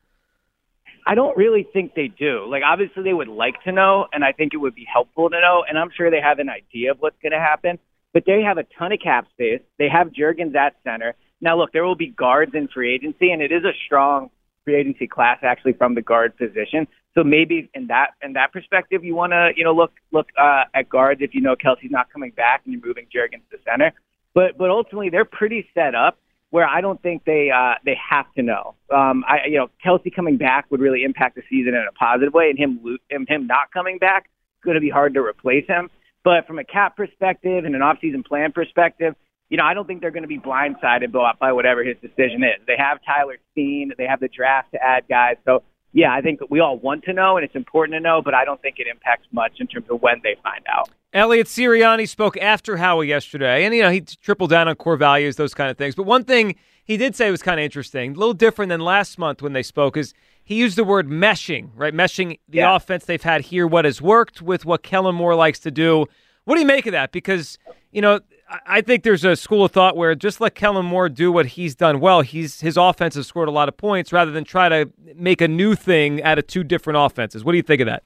I 1.06 1.16
don't 1.16 1.38
really 1.38 1.68
think 1.72 1.94
they 1.94 2.08
do. 2.08 2.46
Like, 2.50 2.64
obviously, 2.66 3.04
they 3.04 3.14
would 3.14 3.28
like 3.28 3.62
to 3.64 3.72
know, 3.72 4.08
and 4.12 4.24
I 4.24 4.32
think 4.32 4.54
it 4.54 4.58
would 4.58 4.74
be 4.74 4.88
helpful 4.92 5.30
to 5.30 5.40
know. 5.40 5.64
And 5.68 5.78
I'm 5.78 5.90
sure 5.96 6.10
they 6.10 6.22
have 6.22 6.40
an 6.40 6.50
idea 6.50 6.92
of 6.92 6.98
what's 7.00 7.18
going 7.22 7.32
to 7.32 7.40
happen. 7.40 7.78
But 8.14 8.24
they 8.26 8.42
have 8.42 8.58
a 8.58 8.64
ton 8.80 8.92
of 8.92 9.00
cap 9.04 9.28
space. 9.34 9.62
They 9.78 9.90
have 9.90 10.08
Jurgens 10.08 10.56
at 10.56 10.76
center. 10.84 11.16
Now, 11.42 11.58
look, 11.58 11.74
there 11.74 11.84
will 11.84 11.96
be 11.98 12.08
guards 12.08 12.54
in 12.56 12.68
free 12.70 12.94
agency, 12.96 13.30
and 13.32 13.42
it 13.42 13.52
is 13.52 13.64
a 13.66 13.74
strong 13.86 14.30
free 14.64 14.76
agency 14.76 15.06
class 15.06 15.40
actually 15.44 15.74
from 15.74 15.96
the 15.96 16.02
guard 16.02 16.36
position. 16.38 16.88
So 17.14 17.24
maybe 17.24 17.70
in 17.74 17.88
that 17.88 18.12
in 18.22 18.34
that 18.34 18.52
perspective, 18.52 19.04
you 19.04 19.16
want 19.16 19.32
to 19.32 19.52
you 19.56 19.64
know 19.64 19.74
look 19.74 19.92
look 20.12 20.28
uh, 20.38 20.64
at 20.74 20.90
guards 20.90 21.22
if 21.22 21.34
you 21.34 21.42
know 21.42 21.56
Kelce's 21.56 21.92
not 21.92 22.12
coming 22.12 22.32
back 22.32 22.62
and 22.66 22.74
you're 22.74 22.86
moving 22.86 23.06
Jurgens 23.16 23.48
to 23.52 23.58
center. 23.70 23.94
But 24.34 24.58
but 24.58 24.70
ultimately, 24.70 25.10
they're 25.10 25.26
pretty 25.26 25.68
set 25.74 25.94
up 25.94 26.18
where 26.56 26.66
I 26.66 26.80
don't 26.80 27.02
think 27.04 27.26
they 27.26 27.52
uh, 27.54 27.74
they 27.84 27.98
have 28.10 28.34
to 28.36 28.42
know. 28.42 28.76
Um, 28.90 29.26
I 29.28 29.48
you 29.50 29.58
know 29.58 29.68
Kelce 29.86 30.16
coming 30.16 30.38
back 30.38 30.68
would 30.72 30.80
really 30.80 31.04
impact 31.04 31.36
the 31.36 31.42
season 31.50 31.74
in 31.74 31.86
a 31.86 31.92
positive 31.92 32.34
way, 32.34 32.50
and 32.50 32.58
him 32.58 32.98
him 33.10 33.26
him 33.28 33.46
not 33.46 33.74
coming 33.74 33.98
back 33.98 34.28
is 34.28 34.64
going 34.64 34.76
to 34.76 34.80
be 34.80 34.90
hard 34.90 35.16
to 35.16 35.20
replace 35.20 35.68
him. 35.68 35.90
But 36.24 36.48
from 36.48 36.58
a 36.58 36.64
cap 36.64 36.96
perspective 36.96 37.66
and 37.66 37.76
an 37.76 37.82
offseason 37.82 38.26
plan 38.26 38.54
perspective, 38.54 39.16
you 39.50 39.58
know, 39.58 39.66
I 39.66 39.74
don't 39.74 39.86
think 39.86 40.00
they're 40.00 40.12
going 40.12 40.24
to 40.24 40.30
be 40.30 40.40
blindsided 40.40 41.12
by 41.42 41.52
whatever 41.52 41.84
his 41.84 41.98
decision 42.02 42.42
is. 42.46 42.66
They 42.66 42.78
have 42.78 43.00
Tyler 43.06 43.36
Steen, 43.52 43.92
they 43.98 44.06
have 44.06 44.22
the 44.22 44.30
draft 44.30 44.72
to 44.72 44.82
add 44.82 45.04
guys. 45.10 45.36
So, 45.44 45.62
yeah, 45.96 46.14
I 46.14 46.20
think 46.20 46.42
we 46.50 46.60
all 46.60 46.78
want 46.78 47.06
to 47.06 47.14
know 47.14 47.38
and 47.38 47.46
it's 47.46 47.56
important 47.56 47.96
to 47.96 48.02
know, 48.02 48.22
but 48.22 48.34
I 48.34 48.44
don't 48.44 48.62
think 48.62 48.76
it 48.80 48.86
impacts 48.88 49.26
much 49.32 49.54
in 49.60 49.68
terms 49.68 49.86
of 49.90 50.02
when 50.02 50.20
they 50.24 50.36
find 50.44 50.62
out. 50.72 50.90
Elliot 51.14 51.48
Sirianni 51.48 52.08
spoke 52.08 52.36
after 52.38 52.76
Howie 52.76 53.08
yesterday, 53.08 53.64
and 53.64 53.74
you 53.74 53.82
know 53.82 53.90
he 53.90 54.02
tripled 54.02 54.50
down 54.50 54.68
on 54.68 54.76
core 54.76 54.98
values, 54.98 55.38
those 55.38 55.54
kind 55.54 55.72
of 55.72 55.78
things. 55.78 55.96
But 55.96 56.04
one 56.04 56.26
thing 56.26 56.56
he 56.84 56.98
did 56.98 57.16
say 57.16 57.32
was 57.32 57.42
kind 57.42 57.58
of 57.60 57.64
interesting, 57.64 58.12
a 58.12 58.20
little 58.20 58.34
different 58.34 58.70
than 58.70 58.82
last 58.82 59.18
month 59.18 59.42
when 59.42 59.54
they 59.54 59.64
spoke, 59.64 59.96
is 59.96 60.14
he 60.44 60.56
used 60.56 60.78
the 60.78 60.84
word 60.84 61.08
meshing, 61.08 61.70
right? 61.74 61.94
Meshing 61.94 62.38
the 62.50 62.58
Yeah. 62.58 62.76
offense 62.76 63.06
they've 63.06 63.24
had 63.24 63.42
here, 63.42 63.66
what 63.66 63.86
has 63.86 64.02
worked 64.02 64.42
with 64.42 64.66
what 64.66 64.84
Kellen 64.84 65.16
Moore 65.16 65.34
likes 65.36 65.60
to 65.62 65.72
do. 65.72 66.06
What 66.44 66.56
do 66.56 66.60
you 66.60 66.68
make 66.68 66.86
of 66.86 66.92
that? 66.92 67.14
Because 67.14 67.58
you 67.94 68.02
know 68.02 68.20
I- 68.48 68.82
think 68.82 69.04
there's 69.04 69.24
a 69.24 69.36
school 69.36 69.66
of 69.66 69.72
thought 69.72 69.98
where 69.98 70.14
just 70.16 70.40
let 70.40 70.56
Kellen 70.56 70.86
Moore 70.86 71.10
do 71.10 71.32
what 71.32 71.46
he's 71.48 71.76
done 71.76 72.00
well. 72.00 72.22
He's 72.22 72.62
his 72.62 72.78
offense 72.78 73.16
has 73.16 73.28
scored 73.28 73.48
a 73.48 73.52
lot 73.52 73.68
of 73.70 73.78
points 73.78 74.14
rather 74.14 74.32
than 74.32 74.44
try 74.44 74.70
to 74.70 74.92
make 75.16 75.42
a 75.42 75.48
new 75.48 75.76
thing 75.76 76.22
out 76.24 76.38
of 76.38 76.48
two 76.48 76.64
different 76.64 77.00
offenses. 77.00 77.44
What 77.44 77.54
do 77.54 77.58
you 77.58 77.64
think 77.64 77.82
of 77.82 77.88
that? 77.88 78.04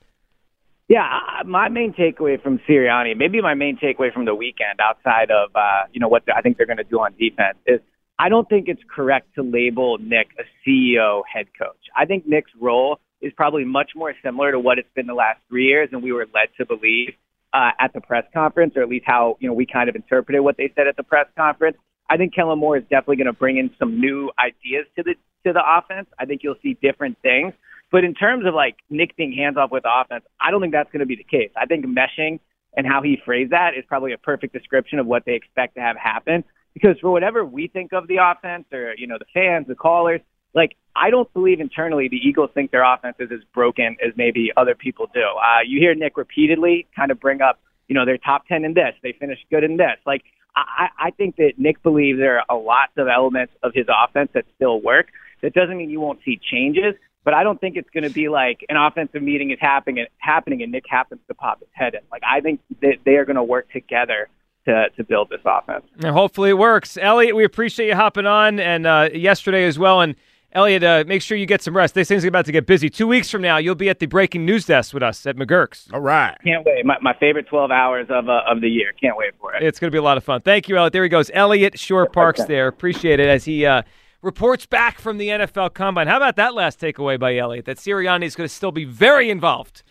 Yeah, 0.88 1.08
my 1.46 1.70
main 1.70 1.94
takeaway 1.94 2.42
from 2.42 2.60
Sirianni, 2.68 3.16
maybe 3.16 3.42
my 3.42 3.54
main 3.54 3.78
takeaway 3.78 4.12
from 4.12 4.26
the 4.26 4.34
weekend, 4.34 4.80
outside 4.82 5.30
of 5.30 5.52
uh, 5.56 5.84
you 5.92 6.00
know 6.00 6.08
what 6.08 6.24
I 6.36 6.42
think 6.42 6.58
they're 6.58 6.66
going 6.66 6.78
to 6.78 6.84
do 6.84 7.00
on 7.00 7.14
defense, 7.20 7.58
is 7.68 7.80
I 8.18 8.30
don't 8.30 8.50
think 8.50 8.68
it's 8.68 8.82
correct 8.94 9.36
to 9.36 9.44
label 9.44 9.98
Nick 10.00 10.30
a 10.40 10.44
CEO 10.66 11.22
head 11.32 11.48
coach. 11.58 11.78
I 11.96 12.06
think 12.06 12.28
Nick's 12.28 12.52
role 12.60 13.00
is 13.22 13.32
probably 13.36 13.66
much 13.66 13.92
more 13.96 14.14
similar 14.24 14.52
to 14.52 14.60
what 14.60 14.80
it's 14.80 14.90
been 14.96 15.08
the 15.08 15.14
last 15.14 15.40
three 15.48 15.66
years, 15.66 15.90
and 15.92 16.02
we 16.02 16.12
were 16.12 16.26
led 16.34 16.50
to 16.58 16.66
believe 16.66 17.14
uh, 17.54 17.72
at 17.80 17.94
the 17.94 18.02
press 18.02 18.26
conference, 18.34 18.74
or 18.76 18.82
at 18.82 18.90
least 18.90 19.06
how 19.06 19.38
you 19.40 19.48
know 19.48 19.54
we 19.54 19.66
kind 19.66 19.90
of 19.90 19.96
interpreted 19.96 20.42
what 20.42 20.58
they 20.58 20.72
said 20.76 20.88
at 20.88 20.98
the 20.98 21.04
press 21.04 21.28
conference. 21.38 21.78
I 22.10 22.18
think 22.18 22.34
Kellen 22.34 22.60
Moore 22.60 22.78
is 22.78 22.84
definitely 22.84 23.18
going 23.18 23.28
to 23.28 23.34
bring 23.34 23.58
in 23.58 23.70
some 23.78 24.00
new 24.00 24.32
ideas 24.40 24.86
to 24.96 25.04
the 25.04 25.16
to 25.46 25.54
the 25.54 25.62
offense. 25.66 26.08
I 26.18 26.26
think 26.26 26.42
you'll 26.44 26.56
see 26.62 26.78
different 26.82 27.18
things. 27.22 27.54
But 27.92 28.04
in 28.04 28.14
terms 28.14 28.46
of 28.46 28.54
like 28.54 28.78
Nick 28.90 29.16
being 29.16 29.34
hands 29.34 29.58
off 29.58 29.72
with 29.72 29.84
offense, 29.86 30.24
I 30.40 30.52
don't 30.52 30.62
think 30.62 30.74
that's 30.74 30.92
going 30.92 31.00
to 31.00 31.06
be 31.06 31.16
the 31.16 31.24
case. 31.24 31.52
I 31.56 31.66
think 31.66 31.86
meshing 31.86 32.40
and 32.78 32.86
how 32.86 33.02
he 33.02 33.18
phrased 33.26 33.52
that 33.52 33.74
is 33.76 33.84
probably 33.88 34.14
a 34.14 34.18
perfect 34.18 34.54
description 34.54 35.00
of 35.00 35.08
what 35.08 35.26
they 35.26 35.34
expect 35.34 35.76
to 35.76 35.82
have 35.82 35.98
happen. 35.98 36.44
Because 36.74 37.00
for 37.02 37.10
whatever 37.10 37.44
we 37.44 37.68
think 37.68 37.94
of 37.94 38.08
the 38.08 38.18
offense, 38.18 38.66
or 38.72 38.94
you 38.96 39.08
know 39.08 39.18
the 39.18 39.26
fans, 39.34 39.68
the 39.68 39.76
callers, 39.76 40.22
like 40.54 40.76
I 40.96 41.10
don't 41.10 41.32
believe 41.34 41.60
internally 41.60 42.08
the 42.08 42.18
Eagles 42.18 42.50
think 42.54 42.72
their 42.72 42.84
offense 42.84 43.16
is 43.20 43.32
as 43.32 43.40
broken 43.54 43.96
as 44.06 44.14
maybe 44.16 44.52
other 44.58 44.76
people 44.76 45.08
do. 45.14 45.22
Uh, 45.22 45.62
you 45.66 45.80
hear 45.80 45.96
Nick 45.96 46.18
repeatedly 46.18 46.88
kind 46.96 47.12
of 47.12 47.20
bring 47.20 47.42
up, 47.42 47.60
you 47.88 47.96
know, 47.96 48.06
they're 48.06 48.18
top 48.18 48.48
ten 48.48 48.66
in 48.66 48.74
this, 48.74 48.94
they 49.04 49.14
finished 49.14 49.46
good 49.50 49.64
in 49.64 49.78
this. 49.78 49.98
Like 50.06 50.24
I, 50.56 50.90
I 50.98 51.12
think 51.12 51.38
that 51.38 51.54
Nick 51.58 51.82
believes 51.84 52.20
there 52.20 52.40
are 52.40 52.46
a 52.50 52.56
lots 52.56 52.94
of 52.98 53.08
elements 53.08 53.54
of 53.64 53.74
his 53.74 53.86
offense 53.90 54.30
that 54.34 54.46
still 54.56 54.82
work. 54.82 55.08
That 55.42 55.54
doesn't 55.54 55.78
mean 55.78 55.90
you 55.90 56.02
won't 56.02 56.20
see 56.26 56.40
changes, 56.52 56.96
but 57.24 57.34
I 57.34 57.44
don't 57.44 57.62
think 57.62 57.78
it's 57.78 57.90
going 57.92 58.04
to 58.04 58.10
be 58.10 58.28
like 58.28 58.66
an 58.68 58.76
offensive 58.76 59.22
meeting 59.22 59.52
is 59.52 59.60
happening 59.62 60.06
happening 60.18 60.62
and 60.64 60.72
Nick 60.72 60.86
happens 60.90 61.22
to 61.28 61.34
pop 61.34 61.60
his 61.60 61.70
head 61.74 61.94
in. 61.94 62.02
Like 62.12 62.24
I 62.28 62.42
think 62.42 62.60
that 62.82 62.98
they 63.06 63.16
are 63.16 63.26
going 63.26 63.38
to 63.38 63.44
work 63.44 63.72
together 63.72 64.28
to 64.66 64.90
to 64.98 65.04
build 65.04 65.30
this 65.30 65.42
offense. 65.46 65.86
And 66.04 66.14
hopefully 66.14 66.50
it 66.50 66.58
works. 66.58 66.98
Elliot, 67.02 67.36
we 67.36 67.44
appreciate 67.44 67.88
you 67.88 67.96
hopping 67.96 68.26
on 68.26 68.60
and 68.60 68.86
uh, 68.86 69.10
yesterday 69.14 69.66
as 69.66 69.80
well. 69.80 70.02
And 70.02 70.16
Elliot, 70.52 70.84
uh, 70.84 71.04
make 71.06 71.22
sure 71.22 71.38
you 71.38 71.46
get 71.46 71.62
some 71.62 71.78
rest. 71.78 71.94
This 71.94 72.08
thing's 72.08 72.24
about 72.24 72.46
to 72.46 72.52
get 72.52 72.66
busy. 72.66 72.90
Two 72.90 73.08
weeks 73.08 73.30
from 73.30 73.44
now, 73.44 73.58
you'll 73.58 73.76
be 73.76 73.90
at 73.90 74.00
the 74.00 74.08
breaking 74.08 74.46
news 74.46 74.66
desk 74.66 74.94
with 74.94 75.04
us 75.04 75.26
at 75.28 75.36
McGurk's. 75.36 75.88
All 75.94 76.00
right. 76.00 76.36
Can't 76.44 76.66
wait. 76.66 76.84
My, 76.86 76.98
my 77.02 77.14
favorite 77.20 77.48
12 77.48 77.70
hours 77.70 78.08
of 78.10 78.30
uh, 78.30 78.42
of 78.48 78.62
the 78.62 78.70
year. 78.70 78.92
Can't 79.00 79.16
wait 79.16 79.34
for 79.40 79.54
it. 79.54 79.62
It's 79.62 79.80
going 79.80 79.90
to 79.90 79.96
be 79.96 80.00
a 80.00 80.04
lot 80.04 80.18
of 80.18 80.24
fun. 80.24 80.42
Thank 80.42 80.68
you, 80.68 80.78
Elliot. 80.78 80.94
There 80.94 81.04
he 81.04 81.10
goes. 81.10 81.30
Elliot 81.34 81.78
Shorr-Parks 81.78 82.46
there. 82.46 82.68
Appreciate 82.68 83.20
it 83.20 83.28
as 83.28 83.46
he 83.46 83.66
uh, 83.66 83.84
reports 84.24 84.66
back 84.66 85.00
from 85.00 85.20
the 85.20 85.28
NFL 85.28 85.76
Combine. 85.76 86.08
How 86.08 86.18
about 86.18 86.36
that 86.38 86.56
last 86.56 86.80
takeaway 86.80 87.20
by 87.20 87.38
Elliot? 87.38 87.66
That 87.66 87.78
Sirianni 87.78 88.24
is 88.24 88.36
going 88.36 88.48
to 88.48 88.54
still 88.54 88.72
be 88.72 88.86
very 88.86 89.30
involved. 89.30 89.84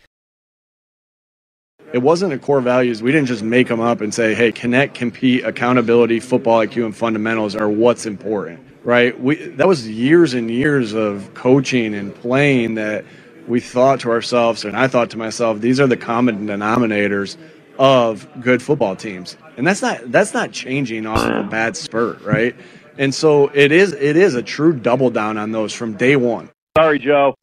It 1.91 1.99
wasn't 1.99 2.33
a 2.33 2.37
core 2.37 2.61
values. 2.61 3.01
We 3.01 3.11
didn't 3.11 3.27
just 3.27 3.41
make 3.41 3.67
them 3.67 3.79
up 3.79 4.01
and 4.01 4.13
say, 4.13 4.35
hey, 4.35 4.51
connect, 4.51 4.93
compete, 4.93 5.43
accountability, 5.43 6.19
football 6.19 6.59
IQ, 6.59 6.85
and 6.85 6.95
fundamentals 6.95 7.55
are 7.55 7.67
what's 7.67 8.05
important, 8.05 8.59
right? 8.83 9.19
We, 9.19 9.35
that 9.35 9.67
was 9.67 9.87
years 9.87 10.33
and 10.33 10.49
years 10.49 10.93
of 10.93 11.33
coaching 11.33 11.93
and 11.93 12.13
playing 12.13 12.75
that 12.75 13.05
we 13.47 13.59
thought 13.59 13.99
to 14.01 14.11
ourselves, 14.11 14.63
and 14.63 14.77
I 14.77 14.87
thought 14.87 15.09
to 15.11 15.17
myself, 15.17 15.59
these 15.59 15.79
are 15.79 15.87
the 15.87 15.97
common 15.97 16.47
denominators 16.47 17.35
of 17.79 18.27
good 18.41 18.61
football 18.61 18.95
teams. 18.95 19.37
And 19.57 19.65
that's 19.65 19.81
not 19.81 20.11
that's 20.11 20.33
not 20.33 20.51
changing 20.51 21.05
off 21.05 21.25
of 21.25 21.45
a 21.45 21.49
bad 21.49 21.75
spurt, 21.75 22.21
right? 22.21 22.55
And 22.97 23.15
so 23.15 23.47
it 23.53 23.71
is 23.71 23.93
it 23.93 24.17
is 24.17 24.35
a 24.35 24.43
true 24.43 24.73
double 24.73 25.09
down 25.09 25.37
on 25.37 25.51
those 25.51 25.73
from 25.73 25.93
day 25.93 26.15
one. 26.15 26.49
Sorry, 26.77 26.99
Joe. 26.99 27.35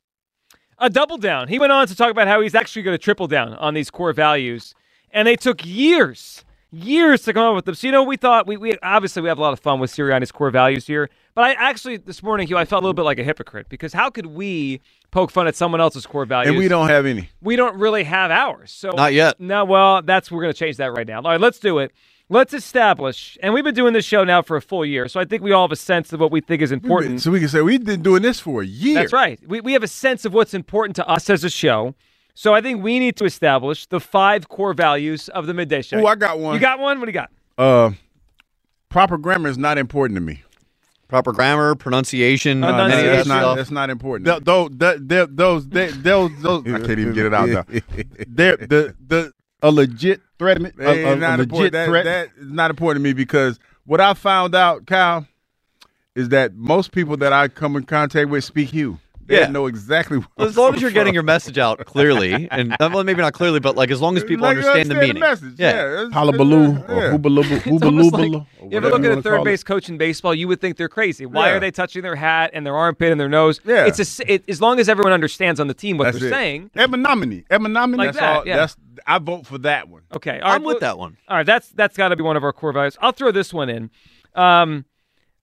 A 0.79 0.91
double 0.91 1.17
down. 1.17 1.49
He 1.49 1.59
went 1.59 1.73
on 1.73 1.87
to 1.87 1.97
talk 1.97 2.11
about 2.11 2.29
how 2.29 2.43
he's 2.43 2.55
actually 2.55 2.83
going 2.83 2.95
to 2.95 3.03
triple 3.03 3.27
down 3.27 3.55
on 3.55 3.73
these 3.73 3.91
core 3.91 4.13
values. 4.13 4.75
And 5.11 5.27
they 5.27 5.37
took 5.37 5.65
years, 5.65 6.45
years 6.73 7.23
to 7.23 7.33
come 7.33 7.45
up 7.45 7.55
with 7.55 7.65
them. 7.65 7.75
So, 7.75 7.87
you 7.87 7.93
know, 7.93 8.03
we 8.03 8.17
thought, 8.17 8.47
we, 8.47 8.57
we 8.57 8.77
obviously 8.83 9.23
we 9.23 9.29
have 9.29 9.39
a 9.39 9.41
lot 9.41 9.53
of 9.53 9.61
fun 9.61 9.81
with 9.81 9.91
Sirianni's 9.91 10.33
core 10.33 10.51
values 10.51 10.87
here. 10.87 11.09
But 11.35 11.45
I 11.45 11.53
actually, 11.53 11.97
this 11.99 12.23
morning, 12.23 12.47
Hugh, 12.47 12.57
I 12.57 12.65
felt 12.65 12.83
a 12.83 12.85
little 12.85 12.95
bit 12.95 13.03
like 13.03 13.19
a 13.19 13.25
hypocrite 13.25 13.69
because 13.69 13.93
how 13.93 14.11
could 14.11 14.27
we 14.27 14.81
poke 15.11 15.31
fun 15.31 15.47
at 15.47 15.57
someone 15.57 15.81
else's 15.81 16.07
core 16.07 16.25
values? 16.25 16.51
And 16.51 16.59
we 16.59 16.69
don't 16.69 16.89
have 16.89 17.07
any. 17.07 17.31
We 17.41 17.57
don't 17.57 17.77
really 17.79 18.05
have 18.05 18.31
ours. 18.31 18.73
So 18.73 18.91
Not 18.91 19.13
yet. 19.13 19.41
No, 19.41 19.65
well, 19.65 20.03
that's 20.03 20.31
we're 20.31 20.43
going 20.43 20.53
to 20.53 20.59
change 20.59 20.77
that 20.79 20.93
right 20.93 21.07
now. 21.07 21.19
All 21.19 21.31
right, 21.31 21.41
let's 21.41 21.59
do 21.59 21.79
it. 21.79 21.93
Let's 22.29 22.53
establish, 22.53 23.39
and 23.41 23.55
we've 23.55 23.63
been 23.63 23.73
doing 23.73 23.93
this 23.93 24.05
show 24.05 24.25
now 24.25 24.43
for 24.43 24.57
a 24.57 24.61
full 24.61 24.85
year, 24.85 25.07
so 25.07 25.21
I 25.21 25.25
think 25.25 25.45
we 25.45 25.53
all 25.53 25.63
have 25.63 25.71
a 25.71 25.77
sense 25.77 26.13
of 26.13 26.19
what 26.19 26.33
we 26.33 26.41
think 26.41 26.61
is 26.61 26.73
important. 26.73 27.23
So 27.23 27.31
we 27.31 27.39
can 27.39 27.49
say 27.49 27.61
we've 27.61 27.85
been 27.85 28.03
doing 28.03 28.23
this 28.23 28.41
for 28.41 28.63
a 28.63 28.67
year. 28.67 28.95
That's 28.95 29.13
right. 29.13 29.39
We, 29.47 29.61
we 29.61 29.75
have 29.75 29.85
a 29.85 29.89
sense 29.89 30.25
of 30.25 30.35
what's 30.35 30.53
important 30.53 30.97
to 30.97 31.07
us 31.07 31.31
as 31.31 31.45
a 31.45 31.51
show. 31.51 31.95
So 32.39 32.53
I 32.53 32.61
think 32.61 32.83
we 32.83 32.99
need 32.99 33.17
to 33.17 33.25
establish 33.25 33.87
the 33.87 33.99
five 33.99 34.51
core 34.51 34.75
values 34.75 35.31
of 35.31 35.47
the 35.47 35.55
midday 35.55 35.81
show. 35.81 35.97
Oh, 35.99 36.07
I 36.07 36.17
got 36.17 36.39
one. 36.39 36.53
You 36.53 36.61
got 36.61 36.79
one? 36.79 37.01
What 37.01 37.07
do 37.07 37.11
you 37.11 37.15
got? 37.15 37.31
Uh, 37.57 37.93
proper 38.91 39.17
grammar 39.17 39.49
is 39.49 39.57
not 39.57 39.79
important 39.79 40.19
to 40.19 40.21
me. 40.21 40.43
Proper 41.09 41.33
grammar, 41.33 41.75
pronunciation, 41.77 42.63
Uh, 42.63 42.77
any 42.89 43.09
of 43.09 43.17
That's 43.17 43.27
not, 43.29 43.55
that's 43.57 43.71
not 43.71 43.89
important. 43.89 44.27
Th- 44.27 44.43
Those, 44.45 44.69
th- 44.79 45.09
th- 45.09 45.29
those, 45.33 45.67
they- 45.69 45.93
those, 45.93 46.31
those, 46.43 46.63
I 46.67 46.79
can't 46.81 46.99
even 46.99 47.15
get 47.15 47.25
it 47.25 47.33
out 47.33 47.49
now. 47.49 47.65
They're 48.29 48.59
the 48.59 48.95
the 49.07 49.33
a 49.63 49.71
legit 49.71 50.21
threat. 50.39 50.61
A, 50.61 51.07
a, 51.09 51.13
a 51.13 51.17
not 51.17 51.39
legit 51.39 51.41
important. 51.41 51.73
That- 51.73 51.87
threat. 51.87 52.05
that 52.05 52.29
is 52.37 52.51
not 52.53 52.69
important 52.71 53.03
to 53.03 53.09
me 53.09 53.15
because 53.15 53.59
what 53.87 54.03
I 54.03 54.13
found 54.13 54.55
out, 54.55 54.87
Kyle, 54.87 55.27
is 56.15 56.29
that 56.31 56.55
most 56.55 56.93
people 56.93 57.17
that 57.17 57.33
I 57.33 57.49
come 57.49 57.77
in 57.77 57.85
contact 57.85 58.29
with 58.29 58.45
speak 58.45 58.71
Hugh. 58.71 58.99
They 59.27 59.41
Yeah. 59.41 59.49
know 59.49 59.67
exactly. 59.67 60.19
What 60.19 60.29
Well, 60.37 60.47
as 60.49 60.57
long 60.57 60.75
as 60.75 60.81
you're 60.83 60.91
getting 60.93 61.15
your 61.15 61.23
message 61.23 61.59
out 61.59 61.85
clearly, 61.85 62.49
and 62.51 62.73
uh, 62.73 62.91
well, 62.93 63.03
maybe 63.05 63.21
not 63.21 63.33
clearly, 63.33 63.61
but 63.61 63.77
like 63.77 63.91
as 63.91 64.01
long 64.01 64.17
as 64.17 64.23
people 64.25 64.43
Like, 64.45 64.57
you 64.57 64.63
understand, 64.63 64.91
the 64.91 64.95
meaning. 64.95 65.19
message. 65.21 65.55
Yeah, 65.59 65.93
it's- 66.05 66.13
Hullabaloo 66.13 66.77
it's- 66.77 66.91
or 66.91 66.95
yeah. 67.03 67.11
hoobaloo, 67.13 68.13
like- 68.13 68.47
you 68.73 68.77
ever 68.77 68.91
look 68.91 69.05
at 69.05 69.19
a 69.19 69.23
third 69.23 69.45
base 69.45 69.63
coach 69.63 69.89
in 69.89 69.99
baseball, 69.99 70.35
you 70.35 70.49
would 70.49 70.61
think 70.61 70.77
they're 70.77 70.89
crazy. 70.89 71.27
Why 71.27 71.49
Yeah. 71.49 71.55
are 71.57 71.61
they 71.61 71.71
touching 71.71 72.03
their 72.03 72.17
hat 72.17 72.51
and 72.55 72.65
their 72.67 72.77
armpit 72.77 73.11
and 73.13 73.21
their 73.21 73.29
nose? 73.29 73.61
Yeah. 73.65 73.87
It's 73.87 73.99
a, 73.99 74.03
s- 74.03 74.21
it, 74.27 74.45
as 74.49 74.61
long 74.61 74.79
as 74.81 74.89
everyone 74.89 75.13
understands 75.13 75.61
on 75.61 75.67
the 75.69 75.75
team 75.75 75.99
what 75.99 76.05
That's 76.05 76.19
they're 76.21 76.29
it. 76.29 76.33
saying. 76.33 76.71
Emanominy. 76.77 77.45
Emanominy. 77.51 77.97
Like 77.99 78.09
that's 78.09 78.19
that, 78.19 78.37
all. 78.39 78.47
yeah. 78.47 78.57
That's 78.57 78.77
I 79.07 79.19
vote 79.19 79.47
for 79.47 79.59
that 79.59 79.89
one. 79.89 80.03
Okay, 80.15 80.41
all 80.41 80.49
right, 80.49 80.55
I'm 80.55 80.63
with 80.65 80.75
well- 80.75 80.81
that 80.81 80.99
one. 80.99 81.17
All 81.29 81.37
right, 81.37 81.47
that's 81.47 81.69
that's 81.71 81.97
got 81.97 82.09
to 82.09 82.17
be 82.17 82.23
one 82.23 82.37
of 82.37 82.45
our 82.45 82.53
core 82.53 82.73
values. 82.73 82.97
I'll 83.01 83.13
throw 83.13 83.31
this 83.31 83.53
one 83.53 83.69
in. 83.69 83.91
Um, 84.35 84.85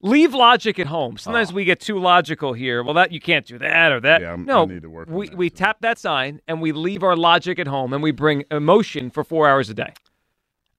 leave 0.03 0.35
logic 0.35 0.77
at 0.77 0.85
home. 0.85 1.17
Sometimes 1.17 1.51
oh. 1.51 1.55
we 1.55 1.65
get 1.65 1.79
too 1.79 1.97
logical 1.97 2.53
here. 2.53 2.83
Well, 2.83 2.93
that 2.93 3.11
you 3.11 3.19
can't 3.19 3.45
do 3.45 3.57
that 3.57 3.91
or 3.91 3.99
that. 4.01 4.21
Yeah, 4.21 4.29
I'm- 4.29 4.45
no, 4.45 4.63
I 4.63 4.65
need 4.65 4.83
to 4.83 4.89
work 4.89 5.09
we 5.09 5.29
that, 5.29 5.37
we 5.37 5.49
tap 5.49 5.77
that 5.81 5.97
sign 5.97 6.41
and 6.47 6.61
we 6.61 6.71
leave 6.71 7.01
our 7.01 7.15
logic 7.15 7.57
at 7.57 7.67
home 7.67 7.93
and 7.93 8.03
we 8.03 8.11
bring 8.11 8.43
emotion 8.51 9.09
for 9.09 9.23
four 9.23 9.47
hours 9.49 9.69
a 9.69 9.73
day. 9.73 9.93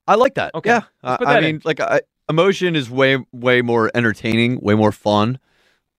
I 0.06 0.14
like 0.14 0.34
that. 0.34 0.54
Okay, 0.54 0.70
Yeah. 0.70 0.82
let's 1.02 1.14
I, 1.14 1.16
put 1.16 1.28
I 1.28 1.32
that 1.34 1.42
mean, 1.42 1.54
in. 1.56 1.62
like 1.64 1.80
I, 1.80 2.02
emotion 2.28 2.76
is 2.76 2.90
way 2.90 3.18
way 3.32 3.62
more 3.62 3.90
entertaining, 3.94 4.60
way 4.60 4.74
more 4.74 4.92
fun 4.92 5.38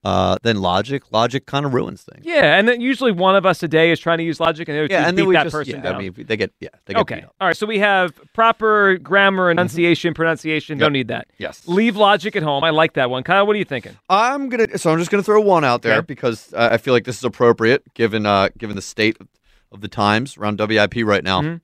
uh, 0.06 0.38
than 0.44 0.62
logic. 0.62 1.12
Logic 1.12 1.46
kind 1.48 1.66
of 1.66 1.74
ruins 1.74 2.04
things. 2.04 2.24
Yeah, 2.26 2.58
and 2.58 2.68
then 2.68 2.80
usually 2.80 3.12
one 3.12 3.36
of 3.36 3.44
us 3.46 3.64
a 3.64 3.68
day 3.68 3.90
is 3.92 4.00
trying 4.00 4.20
to 4.20 4.24
use 4.24 4.40
logic 4.40 4.70
and, 4.70 4.90
Yeah, 4.90 5.08
and 5.08 5.16
beat 5.16 5.22
then 5.24 5.28
we 5.28 5.34
that 5.36 5.46
just 5.46 5.54
person 5.54 5.78
yeah, 5.78 5.82
down. 5.82 5.96
I 5.96 5.98
mean, 5.98 6.14
they 6.16 6.38
get 6.38 6.54
yeah, 6.60 6.70
they 6.86 6.94
get 6.94 7.02
okay. 7.02 7.16
beat 7.16 7.24
up. 7.26 7.36
All 7.42 7.48
right. 7.48 7.58
So 7.58 7.66
we 7.66 7.80
have 7.80 8.14
proper 8.34 8.98
grammar, 8.98 9.50
enunciation, 9.50 10.14
pronunciation. 10.14 10.78
Don't 10.78 10.94
need 10.94 11.08
that. 11.08 11.28
Yes. 11.40 11.68
Leave 11.68 11.96
logic 11.96 12.36
at 12.36 12.44
home. 12.44 12.64
I 12.64 12.70
like 12.70 12.94
that 12.94 13.10
one. 13.10 13.24
Kyle, 13.24 13.48
what 13.48 13.56
are 13.56 13.60
you 13.60 13.66
thinking? 13.66 13.98
I'm 14.08 14.48
gonna 14.48 14.78
so 14.78 14.92
I'm 14.92 15.00
just 15.00 15.10
gonna 15.10 15.24
throw 15.24 15.42
one 15.42 15.64
out 15.66 15.82
there 15.82 15.98
Okay. 15.98 16.06
because 16.06 16.54
uh, 16.54 16.70
I 16.72 16.78
feel 16.78 16.94
like 16.94 17.06
this 17.06 17.18
is 17.18 17.24
appropriate 17.24 17.92
given 17.96 18.28
uh, 18.28 18.50
given 18.60 18.76
the 18.76 18.84
state 18.84 19.18
of 19.72 19.82
the 19.82 19.88
times 19.88 20.38
around 20.38 20.60
WIP 20.60 20.98
right 21.04 21.24
now. 21.24 21.42
Mhm. 21.42 21.62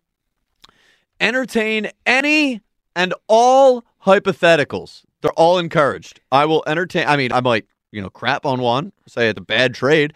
Entertain 1.19 1.91
any 2.07 2.61
and 2.95 3.13
all 3.27 3.83
hypotheticals. 4.05 5.03
They're 5.21 5.31
all 5.33 5.59
encouraged. 5.59 6.19
I 6.31 6.45
will 6.45 6.63
entertain. 6.65 7.05
I 7.07 7.15
mean, 7.15 7.31
I 7.31 7.41
might 7.41 7.65
you 7.91 8.01
know 8.01 8.09
crap 8.09 8.45
on 8.45 8.61
one, 8.61 8.91
say 9.07 9.29
it's 9.29 9.37
a 9.37 9.41
bad 9.41 9.73
trade, 9.73 10.13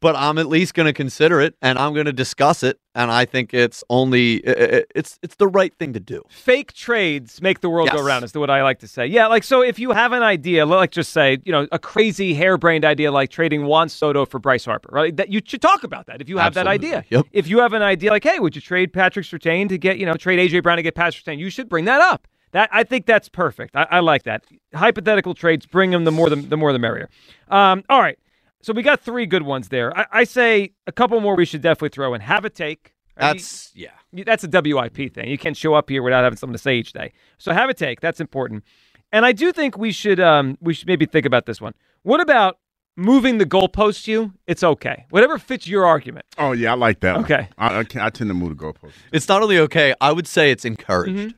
but 0.00 0.14
I'm 0.16 0.38
at 0.38 0.46
least 0.46 0.74
going 0.74 0.86
to 0.86 0.92
consider 0.92 1.40
it 1.40 1.56
and 1.60 1.76
I'm 1.78 1.92
going 1.92 2.06
to 2.06 2.12
discuss 2.12 2.62
it. 2.62 2.78
And 2.94 3.10
I 3.10 3.24
think 3.24 3.52
it's 3.52 3.82
only 3.90 4.36
it's 4.44 5.18
it's 5.22 5.36
the 5.36 5.46
right 5.48 5.72
thing 5.78 5.92
to 5.92 6.00
do. 6.00 6.22
fake 6.30 6.72
trades 6.72 7.40
make 7.42 7.60
the 7.60 7.68
world 7.70 7.90
go 7.90 7.96
Yes. 7.98 8.06
round 8.06 8.24
is 8.24 8.34
what 8.34 8.50
I 8.50 8.62
like 8.62 8.78
to 8.80 8.88
say. 8.88 9.06
Yeah, 9.06 9.26
like 9.28 9.44
so 9.44 9.60
if 9.62 9.78
you 9.78 9.90
have 9.92 10.12
an 10.12 10.22
idea, 10.22 10.66
like 10.66 10.90
just 10.90 11.12
say, 11.12 11.38
you 11.44 11.52
know, 11.52 11.66
a 11.70 11.78
crazy 11.78 12.34
harebrained 12.34 12.84
idea 12.84 13.12
like 13.12 13.30
trading 13.30 13.66
Juan 13.66 13.88
Soto 13.88 14.24
for 14.24 14.38
Bryce 14.38 14.64
Harper, 14.64 14.88
right? 14.92 15.16
That 15.16 15.28
you 15.30 15.40
should 15.44 15.62
talk 15.62 15.84
about 15.84 16.06
that 16.06 16.20
if 16.20 16.28
you 16.28 16.38
have 16.38 16.54
that 16.54 16.66
idea. 16.66 17.04
Yep. 17.10 17.26
If 17.32 17.46
you 17.48 17.58
have 17.60 17.72
an 17.72 17.82
idea 17.82 18.10
like, 18.10 18.24
hey, 18.24 18.38
would 18.40 18.54
you 18.56 18.62
trade 18.62 18.92
Patrick 18.92 19.26
Surtain 19.26 19.68
to 19.68 19.78
get, 19.78 19.98
you 19.98 20.06
know, 20.06 20.14
trade 20.14 20.38
AJ 20.40 20.62
Brown 20.62 20.76
to 20.78 20.82
get 20.82 20.94
Patrick 20.94 21.24
Surtain, 21.24 21.38
you 21.38 21.50
should 21.50 21.68
bring 21.68 21.84
that 21.86 22.00
up. 22.00 22.26
That 22.52 22.68
I 22.72 22.82
think 22.84 23.06
that's 23.06 23.28
perfect. 23.28 23.76
I, 23.76 23.86
I 23.90 24.00
like 24.00 24.22
that. 24.24 24.44
Hypothetical 24.74 25.34
trades, 25.34 25.66
bring 25.66 25.90
them 25.90 26.04
the 26.04 26.12
more 26.12 26.30
the, 26.30 26.36
the 26.36 26.56
more 26.56 26.72
the 26.72 26.78
merrier. 26.78 27.08
Um, 27.48 27.84
all 27.88 28.00
right. 28.00 28.18
So 28.62 28.72
we 28.72 28.82
got 28.82 29.00
three 29.00 29.26
good 29.26 29.42
ones 29.42 29.68
there. 29.68 29.96
I, 29.96 30.06
I 30.12 30.24
say 30.24 30.72
a 30.86 30.92
couple 30.92 31.20
more 31.20 31.36
we 31.36 31.44
should 31.44 31.60
definitely 31.62 31.90
throw 31.90 32.14
in. 32.14 32.20
Have 32.20 32.44
a 32.44 32.50
take. 32.50 32.94
That's 33.16 33.70
yeah. 33.74 33.90
You- 34.12 34.24
That's 34.24 34.44
a 34.44 34.48
WIP 34.48 35.12
thing. 35.14 35.28
You 35.28 35.38
can't 35.38 35.56
show 35.56 35.74
up 35.74 35.88
here 35.90 36.02
without 36.02 36.24
having 36.24 36.36
something 36.36 36.54
to 36.54 36.58
say 36.58 36.76
each 36.76 36.92
day. 36.92 37.12
So 37.38 37.52
have 37.52 37.68
a 37.70 37.74
take. 37.74 38.00
That's 38.00 38.20
important. 38.20 38.64
And 39.12 39.24
I 39.26 39.32
do 39.32 39.52
think 39.52 39.76
we 39.78 39.92
should 39.92 40.20
um 40.20 40.56
we 40.60 40.74
should 40.74 40.86
maybe 40.88 41.06
think 41.06 41.26
about 41.26 41.46
this 41.46 41.60
one. 41.60 41.74
What 42.02 42.20
about 42.20 42.58
moving 42.96 43.38
the 43.38 43.46
goalposts? 43.46 44.06
You, 44.06 44.32
it's 44.46 44.62
okay. 44.64 45.06
Whatever 45.10 45.38
fits 45.38 45.66
your 45.68 45.86
argument. 45.86 46.26
Oh 46.36 46.52
yeah, 46.52 46.72
I 46.72 46.76
like 46.76 47.00
that. 47.00 47.16
one. 47.16 47.24
Okay. 47.24 47.48
I, 47.58 47.68
I, 47.80 47.80
I 47.80 48.10
tend 48.10 48.28
to 48.30 48.34
move 48.34 48.56
the 48.56 48.64
goalpost. 48.64 48.92
It's 49.12 49.28
not 49.28 49.42
only 49.42 49.58
okay, 49.60 49.94
I 50.00 50.12
would 50.12 50.26
say 50.26 50.50
it's 50.50 50.64
encouraged. 50.64 51.34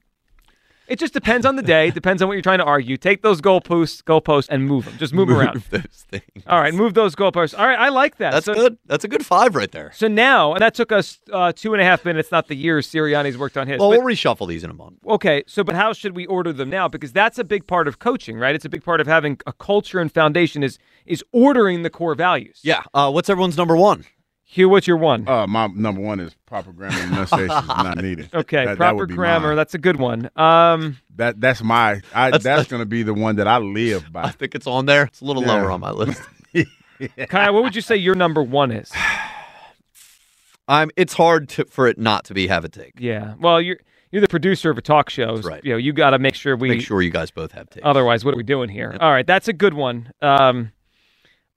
It 0.91 0.99
just 0.99 1.15
depends 1.15 1.47
on 1.47 1.55
the 1.57 1.63
day. 1.63 1.91
depends 2.01 2.21
on 2.21 2.27
what 2.29 2.35
you're 2.35 2.43
trying 2.43 2.59
to 2.59 2.65
argue. 2.65 2.97
Take 2.97 3.23
those 3.23 3.41
goalposts, 3.41 4.03
goalposts, 4.03 4.49
and 4.51 4.67
move 4.67 4.85
them. 4.87 4.99
Just 4.99 5.15
move, 5.15 5.29
them 5.29 5.39
around. 5.39 5.55
Move 5.55 5.71
those 5.71 6.05
things. 6.11 6.45
All 6.49 6.61
right, 6.61 6.75
move 6.75 6.95
those 6.95 7.15
goalposts. 7.15 7.57
All 7.59 7.67
right, 7.67 7.79
I 7.79 7.89
like 7.91 8.17
that. 8.17 8.33
That's 8.33 8.47
So- 8.47 8.55
good. 8.55 8.77
That's 8.87 9.05
a 9.05 9.09
good 9.09 9.25
five 9.25 9.55
right 9.55 9.71
there. 9.71 9.93
So 9.95 10.09
now, 10.09 10.53
and 10.55 10.61
that 10.61 10.75
took 10.75 10.91
us 10.91 11.21
uh, 11.33 11.53
two 11.55 11.73
and 11.75 11.81
a 11.81 11.85
half 11.85 12.05
minutes, 12.05 12.33
not 12.33 12.49
the 12.49 12.57
years 12.57 12.91
Sirianni's 12.91 13.39
worked 13.39 13.57
on 13.57 13.69
his. 13.69 13.79
Well, 13.79 13.91
but- 13.91 14.01
we'll 14.01 14.09
reshuffle 14.15 14.49
these 14.49 14.65
in 14.65 14.71
a 14.71 14.75
month. 14.75 14.99
Okay, 15.07 15.45
so 15.47 15.63
but 15.63 15.77
how 15.77 15.93
should 15.93 16.17
we 16.17 16.27
order 16.27 16.53
them 16.53 16.69
now? 16.69 16.89
Because 16.89 17.13
that's 17.13 17.39
a 17.39 17.45
big 17.45 17.67
part 17.69 17.87
of 17.87 18.01
coaching, 18.01 18.37
right? 18.37 18.55
It's 18.55 18.65
a 18.65 18.69
big 18.69 18.83
part 18.83 19.01
of 19.01 19.07
having 19.07 19.39
a 19.47 19.53
culture 19.53 20.01
and 20.01 20.13
foundation 20.13 20.63
is 20.65 20.79
is 21.07 21.25
ordering 21.33 21.83
the 21.83 21.91
core 21.91 22.15
values. 22.17 22.61
Yeah. 22.65 22.83
Uh, 22.93 23.11
what's 23.13 23.31
everyone's 23.31 23.57
number 23.57 23.77
one? 23.77 24.05
Hugh, 24.53 24.69
what's 24.69 24.87
your 24.89 24.97
one? 24.97 25.29
Uh, 25.29 25.47
my 25.47 25.69
number 25.69 26.01
one 26.01 26.19
is 26.19 26.35
proper 26.47 26.73
grammar 26.73 26.99
and 26.99 27.13
enunciation 27.13 27.57
is 27.57 27.69
not 27.69 27.97
needed. 28.03 28.31
okay, 28.35 28.65
That- 28.65 28.71
that 28.73 28.77
proper 28.79 28.97
would 28.97 29.09
be 29.11 29.15
grammar. 29.15 29.55
That's 29.55 29.75
a 29.75 29.79
good 29.79 29.97
one. 29.97 30.29
Um, 30.35 30.99
That 31.17 31.41
that's 31.41 31.63
my. 31.63 32.01
I, 32.13 32.31
That's- 32.33 32.43
that's, 32.43 32.69
going 32.69 32.81
to 32.83 32.87
be 32.87 33.05
the 33.05 33.15
one 33.15 33.37
that 33.37 33.47
I 33.47 33.59
live 33.59 34.13
by. 34.13 34.25
I 34.25 34.31
think 34.33 34.57
it's 34.57 34.67
on 34.67 34.87
there. 34.87 35.05
It's 35.05 35.21
a 35.21 35.25
little 35.25 35.43
Yeah. 35.45 35.53
lower 35.55 35.71
on 35.71 35.79
my 35.81 35.93
list. 35.93 36.21
Kyle, 37.29 37.55
what 37.55 37.63
would 37.63 37.77
you 37.77 37.81
say 37.81 37.97
your 37.97 38.15
number 38.17 38.43
one 38.43 38.73
is? 38.73 38.91
I'm. 40.69 40.91
It's 40.97 41.15
hard 41.15 41.49
to, 41.51 41.65
for 41.67 41.87
it 41.87 41.99
not 41.99 42.25
to 42.27 42.35
be 42.35 42.47
have 42.49 42.65
a 42.65 42.69
take. 42.69 42.95
Yeah. 42.99 43.35
Well, 43.41 43.61
you're 43.61 43.79
you're 44.11 44.21
the 44.21 44.29
producer 44.29 44.71
of 44.71 44.79
a 44.79 44.83
talk 44.83 45.11
show. 45.11 45.37
That's 45.37 45.47
right. 45.47 45.65
You 45.65 45.73
know, 45.73 45.77
you 45.79 45.93
got 45.93 46.11
to 46.11 46.19
make 46.19 46.35
sure 46.35 46.57
we. 46.57 46.69
Make 46.71 46.81
sure 46.83 47.03
you 47.03 47.11
guys 47.11 47.31
both 47.31 47.53
have 47.53 47.71
takes. 47.71 47.85
Otherwise, 47.87 48.25
what 48.25 48.35
are 48.35 48.37
we 48.37 48.43
doing 48.43 48.69
here? 48.69 48.97
All 49.01 49.11
right, 49.13 49.27
that's 49.27 49.49
a 49.49 49.53
good 49.53 49.75
one. 49.75 50.13
Um, 50.21 50.73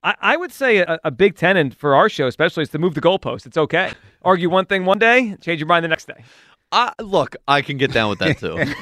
I, 0.04 0.14
I 0.20 0.36
would 0.36 0.52
say 0.52 0.78
a, 0.78 0.98
a 1.02 1.10
big 1.10 1.34
tenant 1.36 1.74
for 1.74 1.94
our 1.96 2.08
show, 2.08 2.26
especially, 2.26 2.62
is 2.62 2.68
to 2.70 2.78
move 2.78 2.94
the 2.94 3.00
goalpost. 3.00 3.46
It's 3.46 3.56
okay. 3.56 3.90
Argue 4.22 4.48
one 4.50 4.66
thing 4.66 4.84
one 4.84 4.98
day, 4.98 5.36
change 5.40 5.58
your 5.60 5.66
mind 5.66 5.82
the 5.84 5.88
next 5.88 6.06
day. 6.06 6.22
I, 6.70 6.92
look, 7.00 7.34
I 7.48 7.62
can 7.62 7.78
get 7.78 7.92
down 7.92 8.10
with 8.10 8.18
that 8.20 8.38
too. 8.38 8.58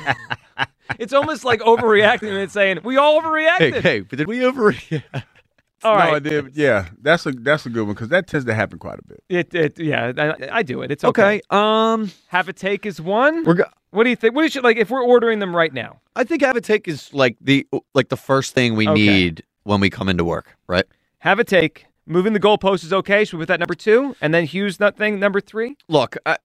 It's 0.98 1.14
almost 1.14 1.42
like 1.44 1.60
overreacting 1.60 2.30
and 2.42 2.50
saying 2.52 2.80
we 2.84 2.98
all 2.98 3.20
hey, 3.22 3.26
overreacted. 3.72 3.80
hey, 3.80 4.00
but 4.00 4.18
did 4.18 4.26
we 4.28 4.40
overreact? 4.40 5.02
All 5.84 5.94
no, 5.94 5.98
right. 5.98 6.14
I 6.14 6.18
did. 6.18 6.54
Yeah, 6.54 6.88
that's 7.00 7.24
a 7.26 7.32
that's 7.32 7.64
a 7.66 7.70
good 7.70 7.86
one 7.86 7.94
because 7.94 8.10
that 8.10 8.26
tends 8.28 8.44
to 8.46 8.54
happen 8.54 8.78
quite 8.78 8.98
a 8.98 9.02
bit. 9.02 9.24
It, 9.28 9.54
it, 9.54 9.78
yeah, 9.80 10.12
I, 10.16 10.58
I 10.58 10.62
do 10.62 10.82
it. 10.82 10.92
It's 10.92 11.02
okay. 11.02 11.36
Okay. 11.36 11.40
Um, 11.50 12.12
Have 12.28 12.48
a 12.48 12.52
take 12.52 12.84
is 12.86 13.00
one. 13.00 13.42
we're. 13.44 13.54
Go- 13.54 13.64
What 13.90 14.04
do 14.04 14.10
you 14.10 14.16
think? 14.16 14.34
What 14.34 14.44
is 14.44 14.54
it 14.54 14.62
like 14.62 14.76
if 14.76 14.90
we're 14.90 15.02
ordering 15.02 15.38
them 15.40 15.56
right 15.56 15.72
now? 15.72 15.98
I 16.14 16.22
think 16.24 16.42
have 16.42 16.54
a 16.56 16.60
take 16.60 16.86
is 16.86 17.12
like 17.14 17.36
the 17.40 17.66
like 17.94 18.10
the 18.10 18.16
first 18.16 18.54
thing 18.54 18.76
we 18.76 18.86
Okay. 18.86 19.00
need 19.06 19.42
when 19.64 19.80
we 19.80 19.88
come 19.90 20.08
into 20.08 20.24
work, 20.24 20.56
right? 20.68 20.84
Have 21.22 21.38
a 21.38 21.44
take. 21.44 21.86
Moving 22.04 22.32
the 22.32 22.40
goalpost 22.40 22.82
is 22.82 22.92
okay. 22.92 23.24
Should 23.24 23.36
we 23.36 23.42
put 23.42 23.48
that 23.48 23.60
number 23.60 23.76
two? 23.76 24.16
And 24.20 24.34
then 24.34 24.44
Hughes 24.44 24.78
thing 24.78 25.20
number 25.20 25.40
three? 25.40 25.76
Look, 25.88 26.16
I, 26.26 26.36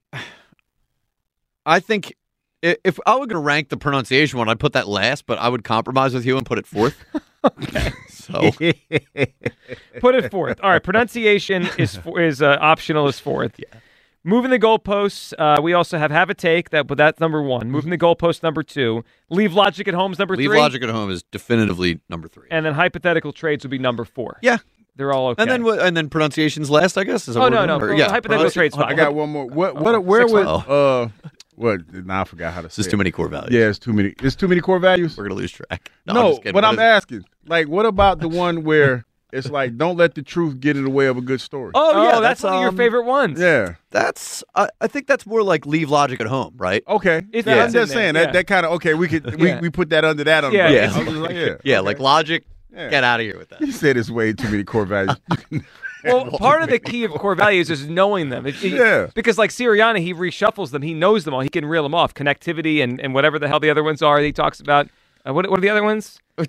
I 1.66 1.80
think 1.80 2.14
if 2.62 3.00
I 3.04 3.14
were 3.14 3.26
going 3.26 3.30
to 3.30 3.38
rank 3.38 3.70
the 3.70 3.76
pronunciation 3.76 4.38
one, 4.38 4.48
I'd 4.48 4.60
put 4.60 4.74
that 4.74 4.86
last, 4.86 5.26
but 5.26 5.36
I 5.38 5.48
would 5.48 5.64
compromise 5.64 6.14
with 6.14 6.24
you 6.24 6.36
and 6.36 6.46
put 6.46 6.58
it 6.58 6.66
fourth. 6.66 6.96
okay. 7.44 7.90
So 8.08 8.52
Put 10.00 10.14
it 10.14 10.30
fourth. 10.30 10.60
All 10.62 10.70
right. 10.70 10.82
Pronunciation 10.82 11.68
is 11.76 11.98
is 12.16 12.40
uh, 12.40 12.56
optional 12.60 13.08
is 13.08 13.18
fourth. 13.18 13.58
Yeah. 13.58 13.80
Moving 14.28 14.50
the 14.50 14.58
goalposts. 14.58 15.32
Uh, 15.38 15.60
we 15.62 15.72
also 15.72 15.96
have 15.96 16.10
have 16.10 16.28
a 16.28 16.34
take 16.34 16.68
that, 16.70 16.86
but 16.86 16.98
that's 16.98 17.18
number 17.18 17.40
one. 17.42 17.70
Moving 17.70 17.88
the 17.90 17.96
goalpost 17.96 18.42
number 18.42 18.62
two. 18.62 19.02
Leave 19.30 19.54
logic 19.54 19.88
at 19.88 19.94
home's 19.94 20.18
number 20.18 20.36
leave 20.36 20.50
three. 20.50 20.58
logic 20.58 20.82
at 20.82 20.90
home 20.90 21.10
is 21.10 21.22
definitively 21.22 22.00
number 22.10 22.28
three. 22.28 22.46
And 22.50 22.66
then 22.66 22.74
hypothetical 22.74 23.32
trades 23.32 23.64
would 23.64 23.70
be 23.70 23.78
number 23.78 24.04
four. 24.04 24.36
Yeah. 24.42 24.58
They're 24.96 25.14
all 25.14 25.28
okay. 25.28 25.40
And 25.42 25.50
then 25.50 25.64
what- 25.64 25.78
and 25.78 25.96
then 25.96 26.10
pronunciations 26.10 26.68
last, 26.68 26.98
I 26.98 27.04
guess. 27.04 27.26
Is 27.26 27.34
that 27.36 27.40
Oh, 27.40 27.44
what 27.44 27.52
no, 27.54 27.60
we're 27.60 27.66
no. 27.66 27.78
doing? 27.78 27.90
Or- 27.92 27.94
yeah, 27.94 28.10
hypothetical 28.10 28.50
pronunci- 28.50 28.52
trades, 28.52 28.76
I 28.76 28.92
got 28.94 29.14
one 29.14 29.30
more. 29.30 29.46
What? 29.46 29.76
What? 29.76 30.04
Where 30.04 30.22
Six 30.22 30.32
would? 30.32 30.46
Uh, 30.46 31.08
what? 31.54 31.80
Now 31.94 32.20
I 32.20 32.24
forgot 32.24 32.52
how 32.52 32.60
to 32.60 32.68
say. 32.68 32.80
There's 32.82 32.88
it. 32.88 32.90
too 32.90 32.96
many 32.98 33.10
core 33.10 33.28
values. 33.28 33.52
Yeah, 33.52 33.68
it's 33.70 33.78
too 33.78 33.92
many. 33.94 34.12
It's 34.22 34.36
too 34.36 34.48
many 34.48 34.60
core 34.60 34.78
values. 34.78 35.16
We're 35.16 35.24
gonna 35.24 35.36
lose 35.36 35.52
track. 35.52 35.90
No, 36.06 36.12
I'm 36.20 36.26
just 36.32 36.42
kidding. 36.42 36.52
but 36.52 36.64
What 36.64 36.64
I'm 36.64 36.74
is 36.74 36.80
asking, 36.80 37.24
like, 37.46 37.68
what 37.68 37.86
about 37.86 38.18
the 38.18 38.28
one 38.28 38.62
where 38.64 39.06
it's 39.32 39.50
like, 39.50 39.76
don't 39.76 39.96
let 39.96 40.14
the 40.14 40.22
truth 40.22 40.58
get 40.60 40.76
in 40.76 40.84
the 40.84 40.90
way 40.90 41.06
of 41.06 41.16
a 41.16 41.20
good 41.20 41.40
story? 41.40 41.72
oh, 41.74 42.02
yeah, 42.04 42.12
that's, 42.12 42.22
that's, 42.22 42.42
one 42.44 42.54
of 42.54 42.60
your 42.60 42.68
um, 42.70 42.76
favorite 42.76 43.04
ones. 43.04 43.38
Yeah. 43.40 43.74
That's 43.90 44.42
I, 44.54 44.68
I 44.80 44.86
think 44.86 45.06
that's 45.06 45.26
more 45.26 45.42
like 45.42 45.66
leave 45.66 45.90
logic 45.90 46.20
at 46.20 46.26
home, 46.26 46.54
right? 46.56 46.82
Okay. 46.88 47.22
If 47.32 47.46
Yeah, 47.46 47.52
I'm 47.52 47.58
that's 47.58 47.74
in 47.74 47.80
just 47.80 47.92
there, 47.92 48.02
saying 48.02 48.14
yeah. 48.14 48.24
that 48.24 48.32
that 48.32 48.46
kind 48.46 48.64
of 48.66 48.72
okay. 48.72 48.94
We 48.94 49.08
could 49.08 49.40
we, 49.40 49.48
Yeah. 49.48 49.60
we 49.60 49.70
put 49.70 49.90
that 49.90 50.04
under 50.04 50.24
that. 50.24 50.44
On 50.44 50.52
Yeah. 50.52 50.68
Yeah. 50.70 50.92
I 50.94 50.98
was 50.98 51.06
just 51.08 51.16
like, 51.16 51.34
yeah. 51.34 51.56
Yeah, 51.64 51.76
okay. 51.78 51.80
like 51.80 51.98
logic. 52.00 52.44
Yeah. 52.72 52.88
Get 52.90 53.04
out 53.04 53.20
of 53.20 53.24
here 53.26 53.38
with 53.38 53.48
that. 53.50 53.60
You 53.60 53.72
said 53.72 53.96
it's 53.96 54.10
way 54.10 54.32
too 54.32 54.48
many 54.50 54.64
core 54.64 54.84
values. 54.86 55.16
Well, 56.04 56.26
part 56.38 56.62
of 56.62 56.70
the 56.70 56.78
key 56.78 57.02
of 57.02 57.10
core 57.10 57.34
values 57.34 57.70
is 57.70 57.88
knowing 57.88 58.28
them. 58.28 58.46
It- 58.46 58.62
it- 58.62 58.72
Yeah. 58.72 59.08
Because 59.14 59.36
like 59.36 59.50
Sirianni, 59.50 59.98
he 60.00 60.14
reshuffles 60.14 60.70
them. 60.70 60.82
He 60.82 60.94
knows 60.94 61.24
them 61.24 61.34
all. 61.34 61.40
He 61.40 61.48
can 61.48 61.66
reel 61.66 61.82
them 61.82 61.92
off. 61.92 62.14
Connectivity 62.14 62.82
and, 62.82 63.00
and 63.00 63.14
whatever 63.14 63.36
the 63.38 63.48
hell 63.48 63.58
the 63.58 63.68
other 63.68 63.82
ones 63.82 64.00
are. 64.00 64.20
He 64.20 64.32
talks 64.32 64.60
about. 64.60 64.88
Uh, 65.28 65.32
what, 65.32 65.48
what 65.50 65.58
are 65.58 65.62
the 65.62 65.68
other 65.68 65.82
ones? 65.82 66.18
I 66.38 66.44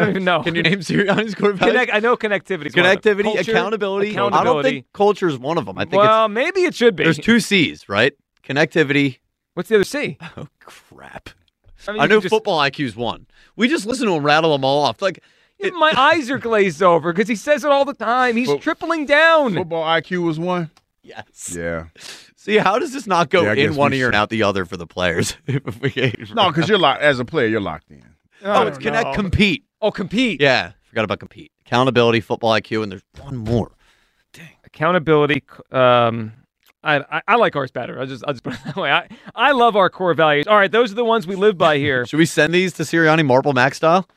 don't 0.00 0.10
even 0.10 0.24
know. 0.24 0.42
Can 0.42 0.54
you 0.54 0.62
name 0.62 0.78
Sirianni's 0.80 1.34
core 1.34 1.52
values? 1.52 1.72
Connect, 1.74 1.92
I 1.94 1.98
know 2.00 2.16
connectivity. 2.16 2.66
is 2.66 2.76
one 2.76 2.86
of 2.86 3.02
them. 3.02 3.16
Connectivity, 3.18 3.22
Culture, 3.34 3.50
accountability. 3.50 4.10
I 4.18 4.44
don't 4.44 4.62
think 4.62 4.86
culture 4.92 5.28
is 5.28 5.38
one 5.38 5.58
of 5.58 5.66
them. 5.66 5.76
I 5.78 5.84
think 5.84 6.00
well, 6.02 6.28
maybe 6.28 6.60
it 6.62 6.74
should 6.74 6.96
be. 6.96 7.04
there's 7.04 7.18
two 7.18 7.40
C's, 7.40 7.88
right? 7.88 8.12
Connectivity. 8.44 9.18
What's 9.54 9.68
the 9.68 9.74
other 9.76 9.84
C? 9.84 10.16
Oh 10.36 10.46
crap! 10.60 11.28
I, 11.88 11.92
mean, 11.92 12.00
I 12.00 12.06
know 12.06 12.20
just- 12.20 12.30
football 12.30 12.58
IQ's 12.60 12.94
one. 12.96 13.26
We 13.56 13.68
just 13.68 13.84
listen 13.84 14.06
to 14.06 14.14
him 14.14 14.22
rattle 14.22 14.52
them 14.52 14.64
all 14.64 14.84
off. 14.84 15.02
Like 15.02 15.22
it, 15.58 15.74
My 15.74 15.92
eyes 15.96 16.30
are 16.30 16.38
glazed 16.38 16.82
over 16.82 17.12
because 17.12 17.28
he 17.28 17.36
says 17.36 17.64
it 17.64 17.70
all 17.70 17.84
the 17.84 17.94
time. 17.94 18.36
He's 18.36 18.48
Fo- 18.48 18.58
tripling 18.58 19.04
down. 19.06 19.54
Football 19.54 19.84
IQ 19.84 20.24
was 20.24 20.38
one. 20.38 20.70
yes. 21.02 21.54
Yeah. 21.54 21.86
See, 22.36 22.56
how 22.56 22.78
does 22.80 22.92
this 22.92 23.06
not 23.06 23.30
go 23.30 23.42
Yeah, 23.44 23.52
in 23.66 23.76
one 23.76 23.92
we 23.92 24.00
ear 24.00 24.06
and 24.06 24.16
out 24.16 24.28
the 24.30 24.42
other 24.42 24.64
for 24.64 24.76
the 24.76 24.86
players? 24.86 25.36
If 25.46 25.80
we- 25.80 26.14
No, 26.34 26.48
because 26.50 26.68
you're 26.68 26.78
locked 26.78 27.02
as 27.02 27.20
a 27.20 27.24
player. 27.24 27.46
You're 27.46 27.60
locked 27.60 27.90
in. 27.90 28.02
Oh, 28.44 28.66
it's 28.66 28.78
connect, 28.78 29.14
compete. 29.14 29.64
Oh, 29.80 29.90
compete. 29.90 30.40
Yeah, 30.40 30.72
forgot 30.84 31.04
about 31.04 31.20
compete. 31.20 31.52
Accountability, 31.66 32.20
football 32.20 32.52
IQ, 32.52 32.82
and 32.82 32.92
there's 32.92 33.02
one 33.20 33.36
more. 33.36 33.72
Dang. 34.32 34.48
Accountability. 34.64 35.42
Um, 35.70 36.32
I, 36.84 36.96
I 37.10 37.22
I 37.28 37.36
like 37.36 37.54
ours 37.56 37.70
better. 37.70 38.00
I 38.00 38.06
just 38.06 38.24
I 38.26 38.32
just 38.32 38.44
put 38.44 38.54
it 38.54 38.60
that 38.64 38.76
way. 38.76 38.90
I 38.90 39.08
I 39.34 39.52
love 39.52 39.76
our 39.76 39.88
core 39.90 40.14
values. 40.14 40.46
All 40.46 40.56
right, 40.56 40.70
those 40.70 40.92
are 40.92 40.96
the 40.96 41.04
ones 41.04 41.26
we 41.26 41.36
live 41.36 41.56
by 41.56 41.78
here. 41.78 42.04
Should 42.12 42.18
we 42.18 42.26
send 42.26 42.52
these 42.54 42.72
to 42.74 42.82
Sirianni 42.82 43.24
Marble 43.24 43.52
Mac 43.52 43.74
style? 43.74 44.08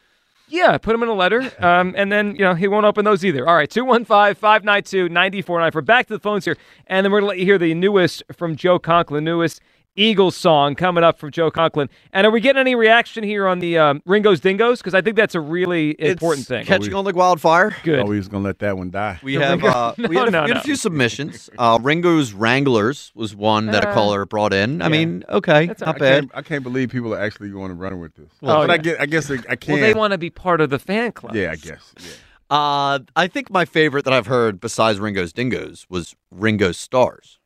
yeah, 0.48 0.78
put 0.78 0.92
them 0.92 1.02
in 1.04 1.10
a 1.10 1.14
letter. 1.14 1.52
Um, 1.60 1.94
and 1.98 2.12
then 2.12 2.36
you 2.36 2.42
know 2.42 2.54
he 2.54 2.68
won't 2.68 2.86
open 2.86 3.06
those 3.06 3.26
either. 3.26 3.48
All 3.48 3.56
right, 3.56 3.70
215-592-9494. 3.70 5.74
We're 5.74 5.82
back 5.82 6.08
to 6.08 6.14
the 6.14 6.20
phones 6.20 6.46
here, 6.46 6.58
and 6.88 7.04
then 7.04 7.12
we're 7.12 7.20
gonna 7.22 7.30
let 7.30 7.40
you 7.40 7.46
hear 7.46 7.58
the 7.58 7.74
newest 7.74 8.24
from 8.32 8.56
Joe 8.56 8.78
Conklin, 8.80 9.24
newest 9.24 9.62
Eagles 9.96 10.36
song 10.36 10.76
coming 10.76 11.04
up 11.04 11.18
from 11.18 11.32
Joe 11.32 11.50
Conklin. 11.50 11.90
And 12.12 12.28
are 12.28 12.32
we 12.32 12.40
getting 12.42 12.60
any 12.60 12.76
reaction 12.76 13.24
here 13.24 13.48
on 13.48 13.60
the 13.60 13.78
um, 13.78 14.02
Ringo's 14.06 14.40
Dingoes? 14.40 14.80
Because 14.80 14.94
I 14.94 15.02
think 15.02 15.16
that's 15.16 15.36
a 15.36 15.40
really 15.40 15.92
important 16.00 16.42
It's 16.42 16.48
thing. 16.50 16.66
Catching 16.66 16.94
on 16.94 17.06
like 17.06 17.16
wildfire. 17.16 17.76
Good. 17.84 18.00
Oh, 18.00 18.06
we 18.06 18.18
was 18.18 18.28
gonna 18.28 18.44
let 18.44 18.60
that 18.60 18.78
one 18.78 18.90
die. 18.92 19.20
We 19.24 19.36
have 19.36 19.64
uh, 19.64 19.94
No, 19.98 20.08
we 20.10 20.16
had, 20.16 20.28
a, 20.28 20.32
no, 20.32 20.44
we 20.44 20.50
had 20.50 20.56
no. 20.56 20.60
a 20.60 20.64
few 20.64 20.76
submissions. 20.76 21.50
Uh, 21.58 21.80
Ringo's 21.82 22.34
Wranglers 22.34 23.12
was 23.16 23.36
one 23.36 23.68
that 23.68 23.86
a 23.86 23.90
Uh, 23.90 23.94
caller 23.94 24.26
brought 24.26 24.54
in. 24.54 24.82
I 24.82 24.90
mean, 24.90 25.24
okay, 25.30 25.68
That's 25.68 25.82
not 25.82 25.96
I 25.96 26.00
bad. 26.00 26.20
can't, 26.24 26.32
I 26.36 26.42
can't 26.42 26.64
believe 26.64 26.90
people 26.90 27.14
are 27.14 27.22
actually 27.22 27.50
going 27.50 27.70
to 27.70 27.76
run 27.76 28.00
with 28.00 28.16
this. 28.16 28.30
Well, 28.42 28.68
but 28.68 28.86
yeah. 28.86 28.96
I 29.00 29.06
guess 29.06 29.30
I 29.32 29.36
guess 29.38 29.48
I 29.50 29.52
I 29.54 29.56
can't. 29.56 29.80
well, 29.80 29.88
they 29.88 29.94
want 29.94 30.12
to 30.12 30.18
be 30.18 30.30
part 30.30 30.62
of 30.62 30.70
the 30.70 30.80
fan 30.80 31.12
club. 31.14 31.36
yeah, 31.36 31.52
I 31.52 31.56
guess. 31.56 31.94
Yeah. 32.00 32.08
Uh, 32.48 33.00
I 33.16 33.28
think 33.28 33.50
my 33.50 33.66
favorite 33.66 34.06
that 34.06 34.14
I've 34.14 34.28
heard 34.28 34.60
besides 34.60 35.00
Ringo's 35.00 35.34
Dingoes 35.34 35.88
was 35.90 36.16
Ringo's 36.32 36.78
Stars. 36.78 37.40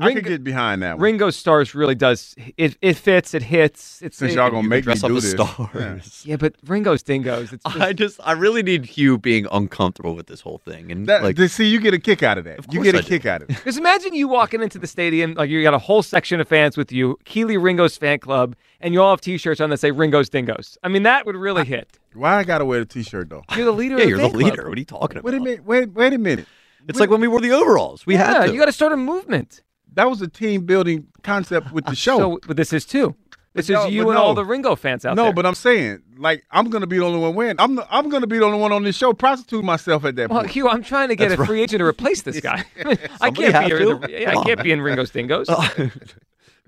I 0.00 0.12
could 0.14 0.24
get 0.24 0.44
behind 0.44 0.82
that 0.82 0.94
one. 0.96 1.02
Ringo 1.02 1.30
Stars 1.30 1.74
really 1.74 1.94
does 1.94 2.34
it. 2.56 2.76
It 2.80 2.96
fits. 2.96 3.34
It 3.34 3.42
hits. 3.42 4.00
It's 4.02 4.16
Since 4.16 4.32
it- 4.32 4.36
y'all 4.36 4.50
gonna 4.50 4.66
make 4.68 4.78
me 4.86 4.92
dress 4.92 5.02
up 5.04 5.08
do 5.10 5.16
as 5.16 5.22
this. 5.24 5.32
stars. 5.32 6.22
Yeah, 6.24 6.36
but 6.36 6.54
Ringo's 6.66 7.02
dingoes. 7.02 7.52
It's 7.52 7.64
I 7.66 7.92
just, 7.92 8.20
I 8.22 8.32
really 8.32 8.62
need 8.62 8.84
Hugh 8.84 9.18
being 9.18 9.46
uncomfortable 9.50 10.14
with 10.14 10.26
this 10.26 10.40
whole 10.40 10.58
thing, 10.58 10.90
and 10.92 11.06
That, 11.06 11.22
like, 11.22 11.36
to 11.36 11.48
see, 11.48 11.66
you 11.66 11.80
get 11.80 11.94
a 11.94 11.98
kick 11.98 12.22
out 12.22 12.38
of 12.38 12.44
that. 12.44 12.72
you 12.72 12.82
get 12.82 12.94
a 12.94 12.98
I 12.98 13.00
do. 13.02 13.08
kick 13.08 13.26
out 13.26 13.42
of 13.42 13.50
it. 13.50 13.56
Because 13.68 13.76
imagine 13.76 14.14
you 14.14 14.28
walking 14.28 14.62
into 14.62 14.78
the 14.78 14.86
stadium, 14.86 15.34
like 15.34 15.50
you 15.50 15.62
got 15.62 15.74
a 15.74 15.78
whole 15.78 16.02
section 16.02 16.40
of 16.40 16.48
fans 16.48 16.76
with 16.76 16.90
you, 16.92 17.18
Kelee 17.24 17.60
Ringo's 17.62 17.96
fan 17.96 18.18
club, 18.18 18.56
and 18.80 18.94
you 18.94 19.02
all 19.02 19.10
have 19.10 19.20
T-shirts 19.20 19.60
on 19.60 19.70
that 19.70 19.78
say 19.78 19.90
Ringo's 19.90 20.28
Dingoes. 20.30 20.78
I 20.82 20.88
mean, 20.88 21.02
that 21.02 21.26
would 21.26 21.36
really 21.36 21.64
hit. 21.64 21.98
Why 22.14 22.36
I 22.36 22.44
gotta 22.44 22.64
wear 22.64 22.78
the 22.80 22.86
T-shirt 22.86 23.28
though? 23.28 23.42
You're 23.56 23.64
the 23.66 23.72
leader. 23.72 23.96
yeah, 23.98 24.04
of 24.04 24.08
you're 24.10 24.18
the 24.18 24.22
the 24.24 24.28
fan 24.30 24.38
club. 24.40 24.50
leader. 24.52 24.68
What 24.68 24.78
are 24.78 24.80
you 24.80 24.84
talking 24.86 25.18
about? 25.18 25.24
Wait 25.24 25.34
a 25.34 25.40
minute. 25.40 25.64
Wait, 25.64 25.92
wait 25.92 26.12
a 26.14 26.18
minute. 26.18 26.46
It's 26.88 26.98
like 26.98 27.10
when 27.10 27.20
we 27.20 27.28
wore 27.28 27.40
the 27.42 27.50
overalls. 27.52 28.06
We 28.06 28.14
yeah, 28.14 28.24
had 28.38 28.46
to. 28.46 28.52
you 28.52 28.58
got 28.58 28.64
to 28.66 28.72
start 28.72 28.92
a 28.92 28.96
movement. 28.96 29.62
That 29.94 30.08
was 30.08 30.22
a 30.22 30.28
team 30.28 30.64
building 30.66 31.08
concept 31.22 31.72
with 31.72 31.84
the 31.86 31.94
show. 32.06 32.18
So, 32.18 32.40
but 32.46 32.56
this 32.56 32.72
is 32.72 32.84
too. 32.84 33.14
This 33.54 33.68
no, 33.70 33.86
is 33.86 33.92
you 33.92 34.04
but 34.04 34.10
and 34.10 34.18
all 34.18 34.34
the 34.34 34.44
Ringo 34.44 34.76
fans 34.76 35.04
out 35.04 35.16
no, 35.16 35.24
there. 35.24 35.32
No, 35.32 35.34
but 35.34 35.46
I'm 35.46 35.54
saying, 35.54 36.02
like, 36.16 36.44
I'm 36.50 36.70
gonna 36.70 36.86
be 36.86 36.98
the 36.98 37.04
only 37.04 37.18
one 37.18 37.34
wearing. 37.34 37.56
I'm 37.58 37.74
the, 37.74 37.86
I'm 37.90 38.08
gonna 38.08 38.26
be 38.26 38.38
the 38.38 38.44
only 38.44 38.58
one 38.58 38.72
on 38.72 38.84
this 38.84 38.96
show 38.96 39.12
prostitute 39.12 39.64
myself 39.64 40.04
at 40.04 40.16
that 40.16 40.30
well, 40.30 40.42
point. 40.42 40.52
Hugh, 40.52 40.68
I'm 40.68 40.82
trying 40.82 41.08
to 41.08 41.16
get 41.16 41.30
That's 41.30 41.38
a 41.38 41.42
right. 41.42 41.46
free 41.48 41.62
agent 41.62 41.80
to 41.80 41.86
replace 41.86 42.22
this 42.22 42.40
guy. 42.40 42.64
I 43.20 43.30
can't 43.30 43.68
be 43.68 43.74
in 43.74 44.00
the- 44.00 44.08
yeah, 44.10 44.38
I 44.38 44.44
can't 44.44 44.62
be 44.62 44.70
in 44.70 44.80
Ringo's 44.80 45.10
Dingoes. 45.10 45.48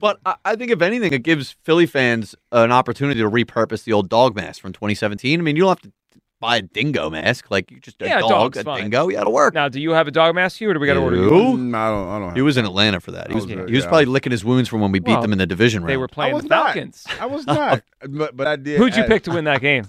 But 0.00 0.18
I, 0.24 0.36
I 0.44 0.56
think 0.56 0.70
if 0.70 0.80
anything, 0.80 1.12
it 1.12 1.22
gives 1.22 1.56
Philly 1.62 1.86
fans 1.86 2.34
an 2.50 2.72
opportunity 2.72 3.20
to 3.20 3.30
repurpose 3.30 3.84
the 3.84 3.92
old 3.92 4.08
dog 4.08 4.34
mask 4.34 4.62
from 4.62 4.72
2017. 4.72 5.38
I 5.38 5.42
mean, 5.42 5.56
you 5.56 5.62
don't 5.62 5.68
have 5.68 5.82
to 5.82 5.92
buy 6.40 6.56
a 6.56 6.62
dingo 6.62 7.10
mask. 7.10 7.50
Like 7.50 7.70
you 7.70 7.78
just 7.80 8.00
a 8.02 8.06
Yeah, 8.06 8.18
a 8.18 8.20
dog, 8.22 8.30
dog's 8.30 8.58
a 8.58 8.64
fine. 8.64 8.82
dingo. 8.82 9.08
Yeah, 9.08 9.20
it'll 9.20 9.32
work. 9.32 9.54
now, 9.54 9.68
do 9.68 9.80
you 9.80 9.90
have 9.90 10.08
a 10.08 10.10
dog 10.10 10.34
mask, 10.34 10.58
Hugh, 10.60 10.70
or 10.70 10.74
do 10.74 10.80
we 10.80 10.86
got 10.86 10.94
to 10.94 11.00
order 11.00 11.16
you? 11.16 11.28
Who? 11.28 11.56
Mm, 11.58 11.74
I 11.76 11.88
don't. 11.90 12.08
I 12.08 12.18
don't. 12.26 12.34
He 12.36 12.42
was 12.42 12.56
in 12.56 12.64
Atlanta 12.64 13.00
for 13.00 13.12
that. 13.12 13.28
He 13.28 13.34
was, 13.34 13.46
was 13.46 13.54
very- 13.54 13.68
he 13.70 13.74
was 13.76 13.84
yeah. 13.84 13.88
probably 13.90 14.06
licking 14.06 14.32
his 14.32 14.44
wounds 14.44 14.68
from 14.68 14.80
when 14.80 14.90
we 14.92 14.98
beat 14.98 15.12
Well, 15.12 15.22
them 15.22 15.32
in 15.32 15.38
the 15.38 15.46
division 15.46 15.82
round. 15.82 15.90
They 15.90 15.96
were 15.96 16.08
I 16.10 16.14
playing 16.14 16.34
was 16.34 16.42
the 16.44 16.48
not. 16.48 16.64
Falcons. 16.74 17.06
I 17.20 17.26
was 17.26 17.46
not. 17.46 17.82
but, 18.08 18.36
but 18.36 18.46
I 18.46 18.56
did. 18.56 18.78
Who'd 18.78 18.96
you 18.96 19.04
I- 19.04 19.06
pick 19.08 19.22
to 19.24 19.30
win 19.32 19.44
that 19.44 19.60
game? 19.60 19.84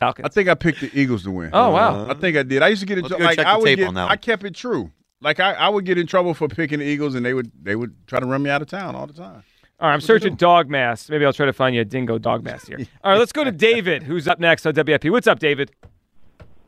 Falcons. 0.00 0.26
I 0.26 0.28
think 0.30 0.48
I 0.48 0.54
picked 0.54 0.80
the 0.80 0.90
Eagles 0.98 1.22
to 1.24 1.30
win. 1.30 1.50
Oh, 1.52 1.70
wow. 1.70 2.08
I 2.10 2.14
think 2.14 2.36
I 2.36 2.42
did. 2.42 2.60
I 2.62 2.68
used 2.68 2.80
to 2.80 2.86
get 2.86 2.98
in 2.98 3.04
Let's 3.04 3.10
trouble. 3.10 3.22
go 3.22 3.28
Like 3.28 3.36
check 3.38 3.46
I 3.46 3.52
the 3.52 3.58
would 3.60 3.64
tape 3.66 3.78
get. 3.78 3.88
on 3.88 3.94
that 3.94 4.04
I 4.06 4.12
one. 4.12 4.18
kept 4.18 4.44
it 4.44 4.54
true. 4.54 4.90
Like 5.20 5.38
I, 5.38 5.52
I 5.52 5.68
would 5.68 5.84
get 5.84 5.96
in 5.98 6.08
trouble 6.08 6.34
for 6.34 6.48
picking 6.48 6.80
the 6.80 6.84
Eagles, 6.84 7.14
and 7.14 7.24
they 7.24 7.32
would 7.34 7.52
they 7.62 7.76
would 7.76 7.94
try 8.08 8.18
to 8.18 8.26
run 8.26 8.42
me 8.42 8.50
out 8.50 8.60
of 8.62 8.66
town 8.68 8.96
all 8.96 9.06
the 9.06 9.12
time. 9.12 9.44
All 9.82 9.88
right, 9.88 9.94
I'm 9.94 10.00
searching 10.00 10.36
dog 10.36 10.70
masks. 10.70 11.10
Maybe 11.10 11.24
I'll 11.24 11.32
try 11.32 11.46
to 11.46 11.52
find 11.52 11.74
you 11.74 11.80
a 11.80 11.84
dingo 11.84 12.16
dog 12.16 12.44
mask 12.44 12.68
here. 12.68 12.78
All 13.02 13.10
right, 13.10 13.18
let's 13.18 13.32
go 13.32 13.42
to 13.42 13.50
David, 13.70 14.04
who's 14.04 14.28
up 14.28 14.38
next 14.38 14.64
on 14.64 14.74
WIP. 14.76 15.06
What's 15.06 15.26
up, 15.26 15.40
David? 15.40 15.72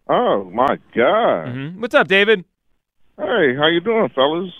Oh 0.08 0.50
my 0.52 0.78
God! 0.96 1.48
hmm 1.54 1.80
What's 1.80 1.94
up, 1.94 2.08
David? 2.08 2.44
Hey, 3.16 3.54
how 3.56 3.68
you 3.68 3.80
doing, 3.80 4.08
fellas? 4.16 4.50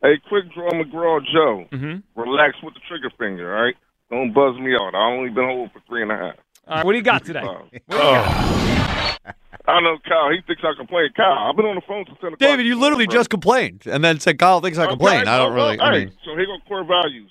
Hey, 0.00 0.14
quick 0.26 0.44
draw 0.54 0.70
McGraw 0.70 1.20
Joe. 1.30 1.66
Mm-hmm. 1.70 2.18
Relax 2.18 2.54
with 2.62 2.72
the 2.72 2.80
trigger 2.88 3.10
finger, 3.18 3.54
all 3.54 3.62
right? 3.62 3.74
Don't 4.10 4.32
buzz 4.32 4.58
me 4.58 4.72
out. 4.74 4.94
I've 4.94 5.12
only 5.18 5.28
been 5.28 5.44
holding 5.44 5.68
for 5.74 5.82
three 5.86 6.00
and 6.00 6.10
a 6.10 6.16
half. 6.16 6.36
All 6.66 6.76
right, 6.76 6.86
what 6.86 6.92
do 6.92 6.96
you 6.98 7.04
got 7.04 7.26
today? 7.26 7.40
Uh, 7.40 7.62
you 7.74 7.80
got? 7.90 9.26
I 9.68 9.80
know 9.82 9.98
Kyle. 10.08 10.30
He 10.30 10.38
thinks 10.46 10.62
I 10.64 10.72
complain. 10.78 11.10
Kyle, 11.14 11.50
I've 11.50 11.56
been 11.56 11.66
on 11.66 11.74
the 11.74 11.82
phone 11.86 12.06
since 12.06 12.16
ten 12.20 12.28
o'clock. 12.28 12.38
David, 12.38 12.64
you 12.64 12.80
literally 12.80 13.06
just 13.06 13.28
complained 13.28 13.82
and 13.84 14.02
then 14.02 14.18
said 14.18 14.38
Kyle 14.38 14.62
thinks 14.62 14.78
I 14.78 14.84
Okay, 14.84 14.92
complain. 14.92 15.28
I 15.28 15.36
don't 15.36 15.54
well, 15.54 15.66
really. 15.68 15.78
I 15.78 15.92
Hey, 15.92 16.04
mean, 16.06 16.12
so 16.24 16.34
here 16.34 16.46
go 16.46 16.56
core 16.66 16.84
values. 16.84 17.30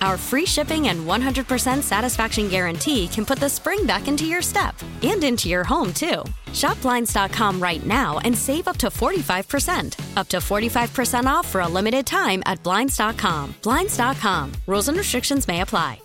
Our 0.00 0.16
free 0.16 0.46
shipping 0.46 0.88
and 0.88 1.04
100% 1.06 1.82
satisfaction 1.82 2.48
guarantee 2.48 3.08
can 3.08 3.24
put 3.26 3.38
the 3.40 3.48
spring 3.48 3.84
back 3.86 4.06
into 4.08 4.24
your 4.26 4.42
step 4.42 4.74
and 5.02 5.22
into 5.24 5.48
your 5.48 5.64
home, 5.64 5.92
too. 5.92 6.22
Shop 6.52 6.80
Blinds.com 6.82 7.60
right 7.60 7.84
now 7.84 8.18
and 8.20 8.36
save 8.36 8.68
up 8.68 8.76
to 8.78 8.86
45%. 8.88 10.16
Up 10.16 10.28
to 10.28 10.36
45% 10.38 11.24
off 11.26 11.48
for 11.48 11.60
a 11.62 11.68
limited 11.68 12.06
time 12.06 12.42
at 12.46 12.62
Blinds.com. 12.62 13.54
Blinds.com. 13.62 14.52
Rules 14.66 14.88
and 14.88 14.96
restrictions 14.98 15.46
may 15.48 15.60
apply. 15.62 16.00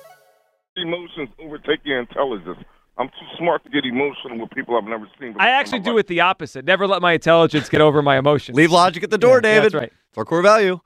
emotions 0.76 1.30
overtake 1.40 1.80
your 1.84 2.00
intelligence. 2.00 2.58
I'm 2.98 3.08
too 3.10 3.38
smart 3.38 3.64
to 3.64 3.70
get 3.70 3.86
emotional 3.86 4.40
with 4.40 4.52
people 4.52 4.76
I've 4.78 4.84
never 4.84 5.08
seen. 5.20 5.30
before. 5.34 5.42
I 5.42 5.50
actually 5.52 5.80
do 5.80 5.98
it 6.00 6.08
the 6.08 6.20
opposite. 6.22 6.66
Never 6.66 6.88
let 6.88 7.02
my 7.02 7.14
intelligence 7.14 7.70
get 7.70 7.82
over 7.82 8.02
my 8.02 8.18
emotions. 8.18 8.56
leave 8.56 8.72
logic 8.72 9.04
at 9.04 9.10
the 9.12 9.18
door, 9.18 9.36
Yeah, 9.38 9.42
David. 9.42 9.64
That's 9.66 9.74
right. 9.76 9.92
It's 10.10 10.18
our 10.18 10.26
core 10.26 10.42
value. 10.44 10.80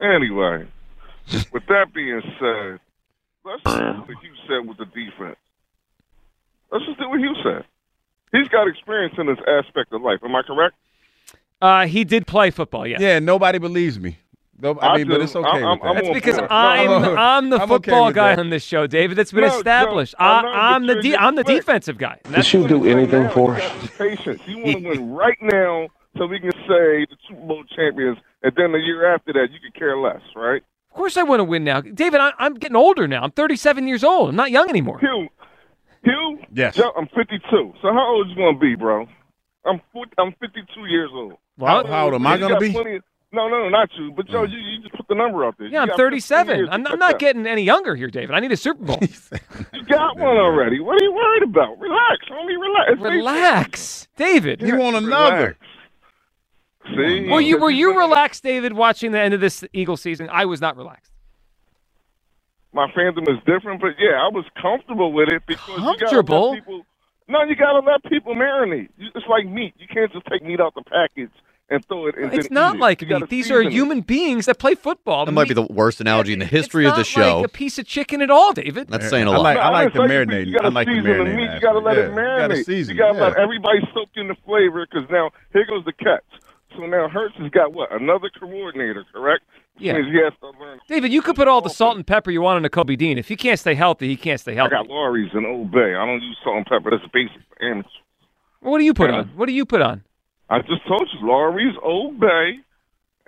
Anyway, 0.00 0.66
with 1.52 1.66
that 1.68 1.92
being 1.94 2.20
said, 2.40 2.80
let's 3.44 3.62
just 3.62 3.76
do 3.76 3.82
what 4.14 4.22
Hugh 4.22 4.34
said 4.48 4.68
with 4.68 4.78
the 4.78 4.86
defense. 4.86 5.36
Let's 6.70 6.84
just 6.86 6.98
do 6.98 7.08
what 7.08 7.18
Hugh 7.20 7.34
said. 7.42 7.64
He's 8.32 8.48
got 8.48 8.68
experience 8.68 9.14
in 9.18 9.26
this 9.26 9.38
aspect 9.46 9.92
of 9.92 10.02
life. 10.02 10.18
Am 10.24 10.34
I 10.34 10.42
correct? 10.42 10.74
Uh, 11.62 11.86
he 11.86 12.04
did 12.04 12.26
play 12.26 12.50
football, 12.50 12.86
yes. 12.86 13.00
Yeah, 13.00 13.18
nobody 13.18 13.58
believes 13.58 13.98
me. 13.98 14.18
No, 14.58 14.72
I, 14.78 14.88
I 14.88 14.96
mean, 14.96 15.08
but 15.08 15.20
it's 15.20 15.36
okay. 15.36 15.46
I'm- 15.48 15.70
with 15.72 15.80
that. 15.82 15.88
I'm 15.88 15.94
That's 15.96 16.08
because 16.14 16.36
board. 16.38 16.50
I'm 16.50 16.86
No, 16.86 16.98
no, 17.14 17.16
I'm 17.16 17.50
the 17.50 17.60
I'm 17.60 17.68
football 17.68 18.06
with 18.06 18.14
guy 18.14 18.30
that. 18.34 18.38
on 18.40 18.48
this 18.50 18.64
show, 18.64 18.86
David. 18.86 19.16
That's 19.18 19.30
been 19.32 19.42
No, 19.42 19.56
established. 19.58 20.14
I 20.18 20.38
I, 20.38 20.42
know, 20.42 20.48
I'm 20.48 20.86
the 20.86 20.94
de- 21.02 21.16
I'm 21.16 21.34
the 21.34 21.44
defensive 21.44 21.98
guy. 21.98 22.12
And 22.12 22.20
But 22.24 22.32
that's 22.32 22.52
you 22.54 22.66
do 22.66 22.86
anything 22.86 23.28
for 23.30 23.54
us. 23.56 23.90
Patience. 23.98 24.40
You 24.46 24.58
want 24.58 24.82
to 24.82 24.88
win 24.88 25.12
right 25.12 25.36
now 25.42 25.88
so 26.16 26.26
we 26.26 26.40
can 26.40 26.52
say 26.52 27.04
the 27.04 27.16
Super 27.28 27.42
Bowl 27.46 27.64
champions, 27.76 28.16
and 28.42 28.52
then 28.56 28.72
the 28.72 28.78
year 28.78 29.14
after 29.14 29.32
that, 29.34 29.48
you 29.52 29.58
could 29.60 29.78
care 29.78 29.98
less, 29.98 30.22
right? 30.34 30.62
Of 30.96 30.98
course, 30.98 31.18
I 31.18 31.24
want 31.24 31.40
to 31.40 31.44
win 31.44 31.62
now, 31.62 31.82
David. 31.82 32.22
I, 32.22 32.32
I'm 32.38 32.54
getting 32.54 32.74
older 32.74 33.06
now. 33.06 33.22
I'm 33.22 33.30
37 33.30 33.86
years 33.86 34.02
old. 34.02 34.30
I'm 34.30 34.36
not 34.36 34.50
young 34.50 34.70
anymore. 34.70 34.98
Hugh, 34.98 35.28
Hugh. 36.02 36.38
Yes. 36.50 36.74
Joe, 36.74 36.90
I'm 36.96 37.06
52. 37.08 37.42
So 37.50 37.92
how 37.92 38.14
old 38.14 38.30
you 38.30 38.34
gonna 38.34 38.58
be, 38.58 38.76
bro? 38.76 39.06
I'm 39.66 39.82
40, 39.92 40.12
I'm 40.16 40.32
52 40.40 40.86
years 40.86 41.10
old. 41.12 41.34
How- 41.60 41.84
how 41.86 42.06
old 42.06 42.14
am 42.14 42.26
I 42.26 42.38
gonna 42.38 42.58
be? 42.58 42.68
of- 42.68 43.02
no, 43.30 43.46
no, 43.46 43.64
no, 43.64 43.68
not 43.68 43.90
you. 43.98 44.10
But 44.16 44.26
Joe, 44.28 44.46
mm. 44.46 44.50
you, 44.50 44.58
you 44.58 44.80
just 44.80 44.94
put 44.94 45.06
put 45.06 45.14
the 45.14 45.22
number 45.22 45.44
out 45.44 45.56
there. 45.58 45.68
Yeah, 45.68 45.84
You 45.84 45.92
I'm 45.92 45.96
37. 45.96 46.68
I'm, 46.68 46.84
to 46.84 46.90
I'm 46.90 46.98
not 46.98 47.18
getting 47.18 47.46
any 47.46 47.62
younger 47.62 47.94
here, 47.94 48.08
David. 48.08 48.34
I 48.34 48.40
need 48.40 48.52
a 48.52 48.56
Super 48.56 48.84
Bowl. 48.84 49.00
You 49.72 49.84
got 49.84 50.16
one 50.16 50.36
already. 50.36 50.80
What 50.80 51.00
are 51.00 51.04
you 51.04 51.12
worried 51.12 51.42
about? 51.44 51.78
Relax, 51.78 52.26
homie. 52.30 52.60
Relax. 52.60 53.00
Relax, 53.00 54.08
David. 54.16 54.62
You 54.62 54.76
want 54.76 54.96
another? 54.96 55.56
See? 56.94 57.28
Were 57.28 57.40
you 57.40 57.58
were 57.58 57.70
you 57.70 57.98
relaxed, 57.98 58.42
David, 58.42 58.74
watching 58.74 59.12
the 59.12 59.20
end 59.20 59.34
of 59.34 59.40
this 59.40 59.64
Eagle 59.72 59.96
season? 59.96 60.28
I 60.32 60.44
was 60.46 60.60
not 60.60 60.76
relaxed. 60.76 61.12
My 62.72 62.88
fandom 62.92 63.28
is 63.28 63.38
different, 63.46 63.80
but 63.80 63.92
yeah, 63.98 64.20
I 64.20 64.28
was 64.28 64.44
comfortable 64.60 65.12
with 65.12 65.28
it 65.30 65.42
because 65.46 65.86
you 65.88 65.96
gotta 65.98 66.22
Comfortable? 66.22 66.50
let 66.52 66.60
people. 66.64 66.86
No, 67.28 67.42
you 67.44 67.56
gotta 67.56 67.80
let 67.80 68.04
people 68.04 68.34
marinate. 68.34 68.90
It's 68.98 69.26
like 69.28 69.46
meat. 69.46 69.74
You 69.78 69.86
can't 69.88 70.12
just 70.12 70.26
take 70.26 70.44
meat 70.44 70.60
out 70.60 70.74
the 70.74 70.82
package 70.84 71.32
and 71.70 71.84
throw 71.86 72.06
it. 72.08 72.16
And 72.16 72.32
It's 72.32 72.50
not 72.50 72.76
eat 72.76 72.80
it. 72.80 72.80
like 72.80 73.02
You 73.02 73.08
meat. 73.08 73.28
These 73.30 73.50
are 73.50 73.62
season 73.62 73.72
it. 73.72 73.72
human 73.72 74.02
beings 74.02 74.46
that 74.46 74.58
play 74.58 74.74
football. 74.74 75.26
That 75.26 75.32
might 75.32 75.48
be 75.48 75.54
the 75.54 75.62
worst 75.64 76.00
analogy 76.00 76.32
in 76.34 76.40
the 76.40 76.46
history 76.46 76.86
of 76.86 76.96
the 76.96 77.02
not 77.02 77.06
show. 77.06 77.38
like 77.38 77.46
a 77.46 77.48
piece 77.48 77.78
of 77.78 77.86
chicken 77.86 78.22
at 78.22 78.30
all, 78.30 78.52
David. 78.52 78.88
That's 78.88 79.08
saying 79.08 79.28
a 79.28 79.32
I 79.32 79.38
lot. 79.38 79.42
like, 79.42 79.58
I 79.58 79.70
like 79.70 79.92
the 79.92 80.00
No, 80.00 80.04
it's 80.04 80.14
marinade. 80.14 80.46
You 80.46 80.52
gotta 80.54 80.68
I 80.68 80.70
like 80.70 80.90
the 80.90 80.98
season 81.00 81.16
the 81.18 81.24
marinade. 81.24 81.26
meat. 81.26 81.52
You 81.52 81.60
gotta 81.60 81.80
let 81.80 81.98
it 81.98 82.06
aspect. 82.06 82.20
Yeah, 82.20 82.28
you 82.30 82.36
gotta 82.36 82.56
marinate. 82.56 82.56
season 82.56 82.96
you 82.96 82.96
gotta 82.96 83.18
yeah. 83.18 83.20
let 83.20 83.36
everybody 83.36 83.80
soak 83.94 84.10
in 84.16 84.28
the 84.28 84.36
flavor. 84.46 84.86
Because 84.90 85.08
now 85.10 85.30
here 85.52 85.66
goes 85.66 85.84
the 85.86 85.92
catch. 85.94 86.24
So 86.74 86.84
now 86.86 87.08
Hurts 87.08 87.34
has 87.38 87.50
got 87.50 87.72
what 87.72 87.90
another 87.92 88.30
coordinator, 88.38 89.04
correct? 89.12 89.44
Yeah. 89.78 89.94
Means 89.94 90.06
he 90.12 90.20
has 90.22 90.32
to 90.40 90.58
learn. 90.58 90.78
David, 90.88 91.12
you 91.12 91.20
could 91.22 91.36
put 91.36 91.48
all 91.48 91.60
the 91.60 91.68
salt 91.70 91.96
and 91.96 92.06
pepper 92.06 92.30
you 92.30 92.40
want 92.40 92.56
into 92.58 92.70
Kobe 92.70 92.96
Dean. 92.96 93.18
If 93.18 93.28
he 93.28 93.36
can't 93.36 93.58
stay 93.58 93.74
healthy, 93.74 94.08
he 94.08 94.16
can't 94.16 94.40
stay 94.40 94.54
healthy. 94.54 94.74
I 94.74 94.76
healthy. 94.78 94.88
got 94.88 94.94
Lawry's 94.94 95.30
and 95.34 95.46
Old 95.46 95.70
Bay. 95.70 95.94
I 95.94 96.06
don't 96.06 96.22
use 96.22 96.36
salt 96.42 96.56
and 96.56 96.66
pepper. 96.66 96.90
That's 96.90 97.10
basic 97.12 97.36
for 97.48 97.64
amateurs. 97.64 97.92
What 98.60 98.78
do 98.78 98.84
you 98.84 98.94
put 98.94 99.10
Yeah. 99.10 99.18
on? 99.18 99.28
What 99.36 99.46
do 99.46 99.52
you 99.52 99.66
put 99.66 99.82
on? 99.82 100.02
I 100.48 100.60
just 100.60 100.86
told 100.88 101.08
you, 101.12 101.26
Lawry's 101.26 101.74
Old 101.82 102.18
Bay, 102.18 102.58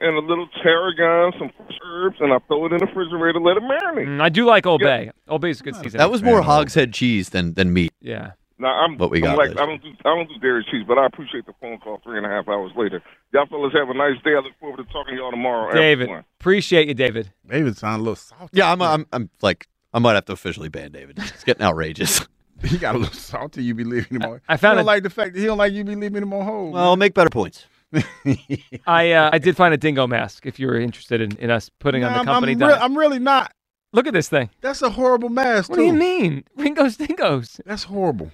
and 0.00 0.16
a 0.16 0.20
little 0.20 0.48
tarragon, 0.62 1.32
some 1.38 1.50
herbs, 1.84 2.16
and 2.20 2.32
I 2.32 2.38
throw 2.46 2.66
it 2.66 2.72
in 2.72 2.78
the 2.78 2.86
refrigerator, 2.86 3.40
let 3.40 3.56
it 3.56 3.62
marinate. 3.62 4.06
Mm, 4.06 4.20
I 4.20 4.28
do 4.28 4.44
like 4.46 4.64
Old 4.66 4.80
Bay. 4.80 5.10
Old 5.28 5.40
Bay's 5.42 5.60
a 5.60 5.64
good 5.64 5.76
season. 5.76 5.98
That 5.98 6.10
was 6.10 6.22
more 6.22 6.40
hogshead 6.42 6.92
cheese 6.94 7.30
than 7.30 7.54
than 7.54 7.72
meat. 7.72 7.92
Yeah. 8.00 8.32
Now 8.60 8.68
I'm, 8.84 8.98
What 8.98 9.10
we 9.10 9.18
I'm 9.18 9.24
got, 9.24 9.38
like 9.38 9.48
Liz. 9.50 9.58
I 9.58 9.66
don't 9.66 9.82
do 9.82 9.90
I 10.04 10.08
don't 10.16 10.28
do 10.28 10.38
dairy 10.40 10.66
cheese, 10.70 10.84
but 10.86 10.98
I 10.98 11.06
appreciate 11.06 11.46
the 11.46 11.52
phone 11.60 11.78
call 11.78 12.00
three 12.02 12.16
and 12.16 12.26
a 12.26 12.28
half 12.28 12.48
hours 12.48 12.72
later. 12.76 13.02
Y'all 13.32 13.46
fellas 13.46 13.72
have 13.74 13.88
a 13.88 13.94
nice 13.94 14.20
day. 14.24 14.30
I 14.34 14.40
look 14.40 14.52
forward 14.58 14.78
to 14.78 14.84
talking 14.92 15.14
to 15.14 15.20
y'all 15.20 15.30
tomorrow. 15.30 15.72
David, 15.72 16.08
one. 16.08 16.24
appreciate 16.40 16.88
you, 16.88 16.94
David. 16.94 17.32
David 17.48 17.76
sound 17.76 18.00
a 18.00 18.02
little 18.02 18.16
salty. 18.16 18.58
Yeah, 18.58 18.72
I'm, 18.72 18.82
I'm, 18.82 19.06
I'm 19.12 19.30
like, 19.42 19.68
I 19.94 20.00
might 20.00 20.14
have 20.14 20.24
to 20.26 20.32
officially 20.32 20.68
ban 20.68 20.90
David. 20.92 21.18
It's 21.18 21.44
getting 21.44 21.62
outrageous. 21.64 22.26
He 22.64 22.76
got 22.76 22.96
a 22.96 22.98
little 22.98 23.14
salty. 23.14 23.62
You 23.62 23.72
be 23.72 23.84
leaving 23.84 24.16
him 24.20 24.22
on. 24.28 24.40
I 24.48 24.56
found 24.56 24.72
he 24.72 24.76
don't 24.78 24.84
a- 24.84 24.86
like 24.86 25.02
the 25.04 25.10
fact 25.10 25.34
that 25.34 25.38
he 25.38 25.46
don't 25.46 25.58
like 25.58 25.72
you 25.72 25.84
be 25.84 25.94
leaving 25.94 26.24
him 26.24 26.32
on 26.32 26.44
hold. 26.44 26.72
Well, 26.74 26.96
make 26.96 27.14
better 27.14 27.30
points. 27.30 27.64
I 28.86 29.12
uh, 29.12 29.30
I 29.32 29.38
did 29.38 29.56
find 29.56 29.72
a 29.72 29.76
dingo 29.76 30.08
mask. 30.08 30.44
If 30.44 30.58
you're 30.58 30.78
interested 30.80 31.20
in, 31.20 31.36
in 31.36 31.50
us 31.50 31.70
putting 31.78 32.02
on 32.04 32.10
Nah, 32.10 32.14
the 32.14 32.20
I'm, 32.20 32.26
company 32.26 32.52
I'm, 32.54 32.68
re- 32.68 32.78
I'm 32.80 32.98
really 32.98 33.18
not. 33.20 33.52
Look 33.92 34.08
at 34.08 34.12
this 34.12 34.28
thing. 34.28 34.50
That's 34.60 34.82
a 34.82 34.90
horrible 34.90 35.28
mask. 35.28 35.70
What 35.70 35.76
do 35.76 35.84
you 35.84 35.92
mean, 35.92 36.44
Ringo's 36.56 36.96
dingoes? 36.96 37.60
That's 37.64 37.84
horrible. 37.84 38.32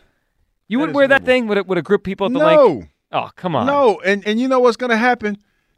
You 0.68 0.79
wouldn't 0.79 0.94
wear 0.96 1.09
that 1.09 1.24
thing 1.24 1.46
with 1.46 1.59
a, 1.59 1.64
with 1.64 1.79
a 1.79 1.83
group 1.83 2.00
of 2.00 2.05
people 2.05 2.27
at 2.27 2.33
the 2.33 2.38
No. 2.38 2.66
link? 2.66 2.90
Oh, 3.12 3.31
come 3.37 3.55
on. 3.55 3.66
No, 3.66 4.00
and 4.05 4.27
and 4.27 4.40
you 4.40 4.48
know 4.48 4.61
what's 4.61 4.77
going 4.77 4.90
to 4.90 4.96
happen? 4.96 5.37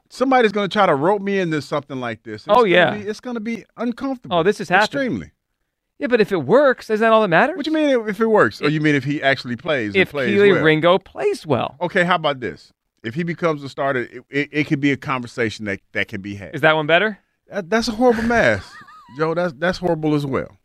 Somebody's 0.08 0.52
going 0.52 0.68
to 0.68 0.72
try 0.72 0.86
to 0.86 0.94
rope 0.94 1.20
me 1.20 1.38
into 1.40 1.60
something 1.60 1.98
like 2.00 2.22
this. 2.22 2.44
Oh, 2.48 2.52
It's 2.52 2.56
gonna 2.62 2.68
yeah. 2.68 2.94
be- 2.96 3.08
it's 3.08 3.20
going 3.20 3.34
to 3.34 3.40
be 3.40 3.64
uncomfortable. 3.76 4.36
Oh, 4.36 4.42
this 4.42 4.60
is 4.60 4.68
happening. 4.68 4.84
extremely. 4.84 5.32
Yeah, 5.98 6.06
but 6.08 6.20
if 6.20 6.30
it 6.30 6.44
works, 6.44 6.90
is 6.90 7.00
that 7.00 7.12
all 7.12 7.22
that 7.22 7.28
matters? 7.28 7.56
What 7.56 7.64
do 7.64 7.70
you 7.70 7.74
mean 7.76 8.08
if 8.08 8.20
it 8.20 8.26
works? 8.26 8.60
Oh, 8.62 8.66
or 8.66 8.68
you 8.68 8.80
mean 8.80 8.94
if 8.94 9.02
he 9.04 9.22
actually 9.22 9.56
plays? 9.56 9.94
If 9.94 10.10
plays 10.10 10.38
Kelee 10.38 10.52
well? 10.52 10.62
Ringo 10.62 10.98
plays 10.98 11.46
well, 11.46 11.76
Okay, 11.80 12.04
how 12.04 12.14
about 12.16 12.40
this? 12.40 12.72
If 13.02 13.14
he 13.14 13.22
becomes 13.22 13.62
a 13.62 13.68
starter, 13.68 14.00
it, 14.02 14.22
it, 14.30 14.48
it 14.52 14.64
could 14.66 14.80
be 14.80 14.92
a 14.92 14.96
conversation 14.96 15.64
that, 15.66 15.80
that 15.92 16.08
can 16.08 16.20
be 16.20 16.34
had. 16.34 16.54
is 16.54 16.60
that 16.60 16.74
one 16.76 16.86
better? 16.86 17.18
That, 17.50 17.70
that's 17.70 17.88
a 17.88 17.92
horrible 17.92 18.24
mess, 18.24 18.70
Joe. 19.18 19.32
That's 19.34 19.54
that's 19.56 19.78
horrible 19.78 20.14
as 20.14 20.26
well. 20.26 20.56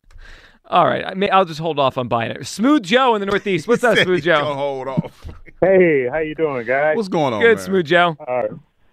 All 0.72 0.86
right, 0.88 1.06
I 1.06 1.14
may, 1.16 1.30
I'll 1.30 1.44
just 1.46 1.60
hold 1.60 1.80
off 1.80 1.98
on 1.98 2.08
buying 2.08 2.32
it. 2.32 2.48
Smooth 2.48 2.84
Joe 2.84 3.14
in 3.16 3.20
the 3.20 3.26
Northeast. 3.26 3.68
What's 3.68 3.84
up, 3.84 3.98
Smooth 3.98 4.24
he 4.24 4.30
gonna 4.30 4.46
Joe? 4.46 4.54
Hold 4.54 4.88
off. 4.88 5.28
Hey, 5.60 6.08
how 6.10 6.20
you 6.20 6.34
doing, 6.34 6.66
guys? 6.66 6.96
What's 6.96 7.10
going 7.10 7.34
on? 7.34 7.42
Good, 7.42 7.58
man? 7.58 7.66
Smooth 7.66 7.86
Joe. 7.86 8.16
Uh, 8.26 8.44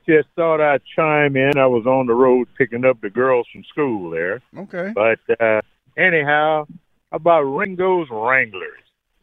just 0.09 0.29
thought 0.35 0.61
I'd 0.61 0.83
chime 0.97 1.37
in. 1.37 1.57
I 1.57 1.67
was 1.67 1.87
on 1.87 2.07
the 2.07 2.14
road 2.14 2.49
picking 2.59 2.85
up 2.85 3.01
the 3.01 3.11
girls 3.11 3.47
from 3.53 3.62
school 3.64 4.11
there. 4.11 4.43
Okay. 4.57 4.93
But 4.93 5.21
uh, 5.41 5.61
anyhow, 5.97 6.67
about 7.12 7.43
Ringo's 7.43 8.09
Wranglers? 8.11 8.81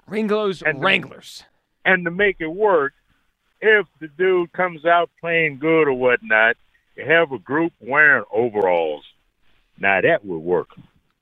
Ringo's 0.07 0.61
And- 0.61 0.81
Wranglers. 0.81 1.43
And 1.83 2.05
to 2.05 2.11
make 2.11 2.37
it 2.39 2.47
work, 2.47 2.93
if 3.61 3.85
the 3.99 4.07
dude 4.07 4.51
comes 4.53 4.85
out 4.85 5.09
playing 5.19 5.59
good 5.59 5.87
or 5.87 5.93
whatnot, 5.93 6.55
you 6.95 7.05
have 7.05 7.31
a 7.31 7.37
group 7.37 7.73
wearing 7.79 8.23
overalls. 8.33 9.03
Now 9.77 9.99
that 10.01 10.23
would 10.25 10.39
work. 10.39 10.69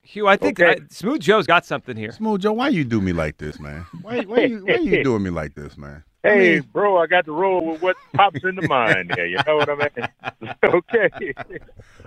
Hugh, 0.04 0.28
I 0.28 0.36
think 0.36 0.60
Okay. 0.60 0.82
I- 0.82 0.86
Smooth 0.90 1.22
Joe's 1.22 1.48
got 1.48 1.66
something 1.66 1.96
here. 1.96 2.12
Smooth 2.12 2.42
Joe, 2.42 2.54
why 2.54 2.68
you 2.68 2.84
do 2.84 3.00
me 3.02 3.14
like 3.14 3.38
this, 3.38 3.60
man? 3.60 3.86
Why 4.02 4.22
why 4.22 4.42
you 4.42 4.66
why 4.66 4.76
you 4.76 5.04
doing 5.04 5.24
me 5.24 5.30
like 5.30 5.56
this, 5.56 5.78
man? 5.78 6.04
I 6.26 6.28
Hey, 6.30 6.54
mean- 6.56 6.70
bro, 6.74 6.98
I 6.98 7.08
got 7.08 7.26
to 7.26 7.32
roll 7.32 7.66
with 7.66 7.82
what 7.82 7.96
pops 8.14 8.44
into 8.44 8.68
mind 8.68 9.14
here. 9.16 9.26
You 9.26 9.38
know 9.48 9.58
what 9.58 9.70
I 9.70 9.76
mean? 9.76 10.54
okay. 10.66 11.10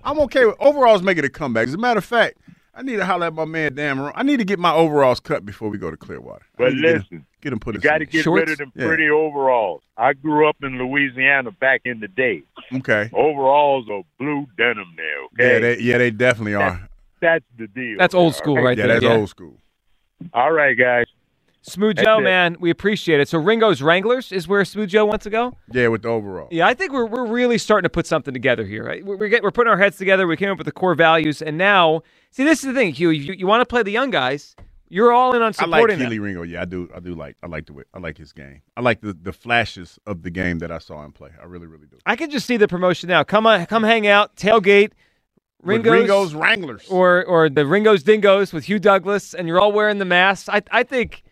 I'm 0.05 0.19
okay 0.21 0.45
with 0.47 0.57
overalls 0.61 1.03
making 1.03 1.25
a 1.25 1.29
comeback. 1.29 1.69
As 1.69 1.75
a 1.75 1.79
matter 1.79 1.99
of 1.99 2.05
fact, 2.05 2.39
I 2.75 2.83
need 2.83 2.97
to 2.97 3.07
holler 3.07 3.27
at 3.29 3.35
my 3.35 3.47
man 3.47 3.75
Dan 3.75 3.97
Marone. 3.97 4.13
I 4.15 4.23
need 4.23 4.37
to 4.39 4.45
get 4.45 4.59
my 4.59 4.73
overalls 4.73 5.19
cut 5.21 5.45
before 5.47 5.71
we 5.71 5.79
go 5.79 5.91
to 5.91 5.97
Clearwater. 5.97 6.45
But 6.59 6.75
need 6.75 6.77
to 6.77 6.83
get 6.83 6.91
'em- 6.91 6.97
listen, 7.01 7.27
get 7.41 7.51
them 7.51 7.61
put 7.61 7.75
You 7.75 7.81
got 7.81 7.99
to 7.99 8.07
get 8.07 8.23
Shorts? 8.25 8.41
rid 8.41 8.51
of 8.51 8.59
them 8.59 8.73
Yeah. 8.75 8.87
pretty 8.87 9.09
overalls. 9.09 9.83
I 9.97 10.13
grew 10.13 10.47
up 10.49 10.57
in 10.63 10.77
Louisiana 10.79 11.51
back 11.53 11.83
in 11.87 12.01
the 12.01 12.09
day. 12.09 12.43
Okay. 12.75 13.09
Overalls 13.15 13.87
are 13.91 14.03
blue 14.19 14.47
denim 14.59 14.89
now. 14.97 15.25
Okay, 15.43 15.53
Yeah, 15.55 15.59
they 15.61 15.79
yeah 15.81 15.99
they 15.99 16.11
definitely 16.11 16.55
are. 16.55 16.86
That's 17.21 17.45
the 17.57 17.67
deal. 17.67 17.97
That's 17.99 18.15
old 18.15 18.35
school, 18.35 18.57
right 18.57 18.77
there. 18.77 18.87
Yeah, 18.87 18.93
there. 18.95 19.01
that's 19.01 19.19
old 19.19 19.31
school. 19.31 19.59
All 20.33 20.53
right, 20.53 20.77
guys. 20.77 21.07
Smooth 21.69 21.97
Joe, 21.97 22.21
man, 22.21 22.57
we 22.61 22.71
appreciate 22.71 23.19
it. 23.19 23.29
So 23.29 23.39
Ringo's 23.39 23.83
Wranglers 23.83 24.31
is 24.31 24.47
where 24.47 24.65
Smooth 24.65 24.89
Joe 24.89 25.05
wants 25.05 25.25
to 25.25 25.31
go. 25.31 25.57
Yeah, 25.73 25.89
with 25.89 26.03
the 26.03 26.09
overall. 26.09 26.47
Yeah, 26.53 26.69
I 26.69 26.75
think 26.75 26.93
we're 26.93 27.07
we're 27.07 27.27
really 27.27 27.59
starting 27.59 27.83
to 27.83 27.91
put 27.91 28.07
something 28.07 28.33
together 28.33 28.65
here. 28.65 28.85
Right? 28.85 29.05
We're 29.05 29.17
we're, 29.17 29.29
get, 29.29 29.43
we're 29.43 29.51
putting 29.51 29.73
our 29.73 29.79
heads 29.79 29.97
together. 29.97 30.29
We 30.29 30.37
came 30.37 30.51
up 30.51 30.59
with 30.59 30.67
the 30.67 30.73
core 30.73 30.95
values, 30.95 31.43
and 31.43 31.59
now 31.59 32.03
see 32.31 32.45
this 32.45 32.61
is 32.61 32.67
the 32.67 32.73
thing, 32.73 32.93
Hugh. 32.93 33.11
You, 33.11 33.33
you 33.33 33.47
want 33.49 33.63
to 33.63 33.67
play 33.67 33.83
the 33.83 33.91
young 33.91 34.11
guys. 34.11 34.55
You're 34.89 35.13
all 35.13 35.35
in 35.35 35.43
on 35.43 35.53
supporting. 35.53 35.97
I 35.97 36.05
like 36.05 36.09
Kelee 36.09 36.17
them. 36.17 36.23
Ringo. 36.23 36.43
Yeah, 36.43 36.63
I 36.63 36.65
do. 36.67 36.89
I 36.95 37.01
do 37.01 37.15
like. 37.15 37.37
I 37.43 37.49
like 37.49 37.67
the 37.67 37.73
way. 37.73 37.83
I 37.93 37.99
like 37.99 38.17
his 38.17 38.33
game. 38.33 38.63
I 38.77 38.81
like 38.81 39.01
the 39.01 39.13
the 39.13 39.33
flashes 39.33 39.99
of 40.07 40.23
the 40.23 40.31
game 40.31 40.61
that 40.61 40.71
I 40.71 40.79
saw 40.79 41.05
him 41.05 41.11
play. 41.11 41.31
I 41.41 41.47
really, 41.47 41.67
really 41.67 41.89
do. 41.89 41.99
I 42.07 42.15
can 42.15 42.31
just 42.31 42.47
see 42.47 42.57
the 42.57 42.69
promotion 42.69 43.09
now. 43.09 43.25
Come 43.25 43.45
on, 43.45 43.67
come 43.67 43.83
hang 43.83 44.07
out, 44.07 44.37
tailgate, 44.37 44.93
Ringo's, 45.67 45.93
Ringo's 45.93 46.35
Wranglers. 46.35 46.87
or 46.89 47.25
or 47.25 47.49
the 47.49 47.67
Ringo's 47.67 48.03
Dingoes 48.03 48.53
with 48.53 48.65
Hugh 48.65 48.79
Douglas, 48.79 49.35
and 49.35 49.47
you're 49.49 49.61
all 49.61 49.73
wearing 49.73 49.99
the 49.99 50.05
masks. 50.05 50.49
I 50.49 50.63
I 50.71 50.83
think. 50.83 51.23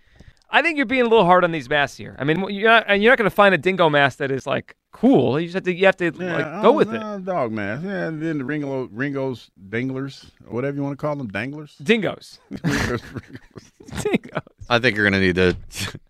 I 0.50 0.62
think 0.62 0.76
you're 0.76 0.86
being 0.86 1.00
a 1.02 1.08
little 1.08 1.24
hard 1.24 1.42
on 1.42 1.50
these 1.50 1.68
masks 1.68 1.96
here. 1.96 2.14
I 2.16 2.22
mean, 2.22 2.48
you're 2.48 2.70
not, 2.70 2.84
and 2.86 3.02
you're 3.02 3.10
not 3.10 3.18
going 3.18 3.28
to 3.28 3.34
find 3.34 3.56
a 3.56 3.58
dingo 3.58 3.90
mask 3.90 4.18
that 4.18 4.30
is 4.30 4.46
like 4.46 4.76
cool. 4.92 5.40
You 5.40 5.46
just 5.48 5.54
have 5.54 5.64
to, 5.64 5.74
you 5.74 5.86
have 5.86 5.96
to 5.96 6.12
Yeah, 6.16 6.32
like 6.36 6.46
uh, 6.46 6.56
go 6.58 6.62
don't 6.62 6.76
with 6.76 6.94
it. 6.94 7.24
Dog 7.24 7.50
mask, 7.50 7.82
Yeah, 7.84 8.06
and 8.06 8.22
then 8.22 8.38
the 8.38 8.44
Ringo, 8.44 8.84
Ringo's 8.92 9.50
Dinglers, 9.68 10.30
whatever 10.46 10.76
you 10.76 10.84
want 10.84 10.92
to 10.92 10.96
call 10.96 11.16
them, 11.16 11.26
Danglers. 11.26 11.74
Dingoes. 11.82 12.38
Ringo's, 12.62 13.02
Dingoes. 14.02 14.42
I 14.68 14.78
think 14.78 14.96
you're 14.96 15.10
going 15.10 15.20
to 15.20 15.26
need 15.26 15.34
to 15.34 15.56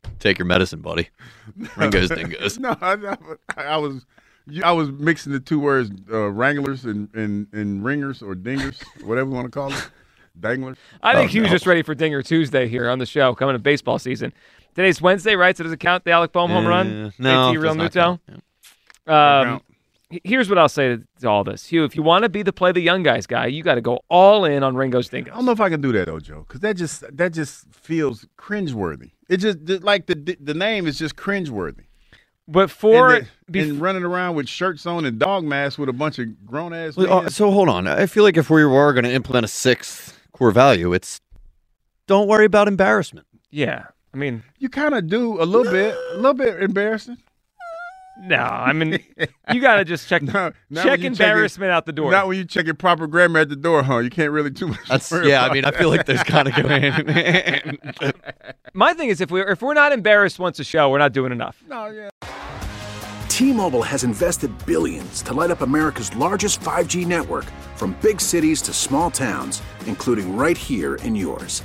take 0.19 0.39
your 0.39 0.45
medicine, 0.47 0.81
buddy. 0.81 1.09
Ringo's 1.77 2.11
dingoes. 2.11 2.59
no, 2.59 2.77
I, 2.83 3.17
I, 3.57 3.63
I 3.63 3.77
was. 3.79 4.05
I 4.63 4.73
was 4.73 4.91
mixing 4.91 5.33
the 5.33 5.41
two 5.41 5.59
words, 5.59 5.91
uh, 6.13 6.31
wranglers 6.31 6.85
and, 6.85 7.09
and, 7.15 7.47
and 7.53 7.85
ringers 7.85 8.23
or 8.23 8.35
dingers, 8.35 8.83
whatever 9.03 9.31
you 9.31 9.35
want 9.37 9.47
to 9.47 9.51
call 9.51 9.73
it. 9.73 9.89
danglers. 10.39 10.77
I 11.03 11.15
think 11.15 11.31
Oh, 11.35 11.41
was 11.41 11.49
no. 11.51 11.55
just 11.55 11.67
ready 11.67 11.83
for 11.83 11.95
Dinger 11.95 12.23
Tuesday 12.23 12.69
here 12.69 12.91
on 12.91 12.99
the 12.99 13.07
show 13.07 13.35
coming 13.35 13.55
to 13.55 13.59
baseball 13.59 13.99
season. 13.99 14.33
Today's 14.75 15.01
Wednesday, 15.01 15.35
right? 15.37 15.57
So 15.57 15.63
does 15.65 15.73
it 15.73 15.79
count 15.81 16.05
the 16.05 16.11
Alec 16.11 16.33
Bohm 16.33 16.51
home 16.51 16.67
Uh, 16.67 16.69
run? 16.69 17.13
no, 17.19 17.51
AT 17.51 17.57
Real 17.59 17.75
does 17.75 17.95
not 17.95 18.19
Um, 19.07 19.61
here's 20.25 20.49
what 20.49 20.59
I'll 20.59 20.69
say 20.69 20.97
to, 20.97 21.03
to 21.21 21.29
all 21.29 21.45
this. 21.45 21.67
Hugh, 21.67 21.85
if 21.85 21.97
you 21.97 22.03
want 22.03 22.25
to 22.25 22.29
be 22.29 22.43
the 22.43 22.53
play 22.53 22.73
the 22.73 22.81
young 22.81 23.03
guys 23.03 23.27
guy, 23.27 23.47
you 23.47 23.63
got 23.63 23.77
to 23.77 23.81
go 23.81 24.01
all 24.09 24.45
in 24.45 24.63
on 24.63 24.77
Ringo's 24.77 25.09
thing. 25.09 25.31
I 25.31 25.35
don't 25.37 25.45
know 25.47 25.53
if 25.53 25.61
I 25.61 25.69
can 25.71 25.81
do 25.81 25.93
that 25.93 26.07
though, 26.07 26.21
Joe, 26.21 26.45
because 26.47 26.61
that 26.61 26.77
just 26.77 27.05
that 27.17 27.33
just 27.33 27.67
feels 27.73 28.27
cringeworthy. 28.39 29.13
It 29.29 29.39
just 29.39 29.65
just 29.65 29.83
like 29.85 30.07
the 30.07 30.37
the 30.41 30.55
name 30.55 30.87
is 30.87 30.99
just 30.99 31.17
cringeworthy. 31.17 31.85
But 32.47 32.71
for 32.71 33.15
and, 33.15 33.29
the- 33.49 33.61
and 33.61 33.81
running 33.81 34.05
around 34.05 34.35
with 34.37 34.49
shirts 34.49 34.85
on 34.87 35.05
and 35.07 35.19
dog 35.19 35.45
masks 35.45 35.79
with 35.79 35.89
a 35.89 35.93
bunch 35.95 36.19
of 36.19 36.45
grown 36.45 36.73
ass 36.75 36.97
Well, 36.97 37.21
uh, 37.27 37.29
so 37.31 37.51
hold 37.51 37.69
on. 37.71 37.87
I 37.87 38.07
feel 38.07 38.23
like 38.23 38.37
if 38.37 38.51
we 38.51 38.65
were 38.67 38.93
going 38.93 39.05
to 39.05 39.13
implement 39.13 39.45
a 39.45 39.49
sixth 39.49 40.19
core 40.33 40.51
value, 40.51 40.93
it's 40.93 41.21
don't 42.07 42.29
worry 42.29 42.45
about 42.45 42.69
embarrassment. 42.69 43.27
yeah, 43.51 43.87
I 44.13 44.17
mean, 44.17 44.43
you 44.59 44.69
kind 44.69 44.95
of 44.95 45.09
do 45.09 45.41
a 45.41 45.45
little 45.45 45.73
bit, 45.73 45.97
a 46.13 46.17
little 46.17 46.35
bit 46.35 46.63
embarrassing. 46.63 47.17
No, 48.21 48.37
I 48.37 48.73
mean, 48.73 48.99
you 49.53 49.61
got 49.61 49.77
to 49.77 49.85
just 49.85 50.09
check 50.09 50.23
No, 50.33 50.53
check 50.73 50.87
when 50.87 51.01
you 51.01 51.07
embarrassment 51.09 51.73
out 51.73 51.87
the 51.87 51.93
door. 51.93 52.11
Not 52.11 52.29
when 52.29 52.37
you 52.37 52.45
check 52.45 52.65
your 52.65 52.75
proper 52.75 53.07
grammar 53.07 53.41
at 53.41 53.49
the 53.49 53.57
door, 53.57 53.83
huh? 53.83 53.99
You 53.99 54.11
can't 54.11 54.31
really 54.31 54.51
too 54.51 54.69
much. 54.69 54.89
That's 54.89 55.11
worry 55.11 55.29
yeah. 55.29 55.43
I 55.43 55.47
about 55.47 55.55
mean, 55.55 55.65
I 55.65 55.71
feel 55.73 55.89
like 55.89 56.07
there's 56.07 56.23
kind 56.23 56.49
of 56.49 56.55
going. 56.55 57.79
My 58.75 58.95
thing 58.95 59.09
is, 59.09 59.21
if 59.21 59.31
we're 59.31 59.49
if 59.51 59.63
we're 59.63 59.75
not 59.75 59.93
embarrassed 59.93 60.39
once 60.39 60.59
a 60.59 60.65
show, 60.65 60.91
we're 60.91 60.99
not 60.99 61.13
doing 61.13 61.33
enough. 61.33 61.63
No, 61.69 61.87
yeah. 61.87 62.11
T-Mobile 63.29 63.83
has 63.83 64.05
invested 64.05 64.53
billions 64.65 65.21
to 65.23 65.35
light 65.35 65.51
up 65.51 65.61
America's 65.61 66.15
largest 66.15 66.61
5G 66.61 67.05
network 67.05 67.45
from 67.75 67.97
big 68.01 68.21
cities 68.21 68.63
to 68.63 68.73
small 68.73 69.11
towns, 69.11 69.61
including 69.87 70.37
right 70.37 70.57
here 70.57 70.95
in 70.97 71.17
yours. 71.17 71.65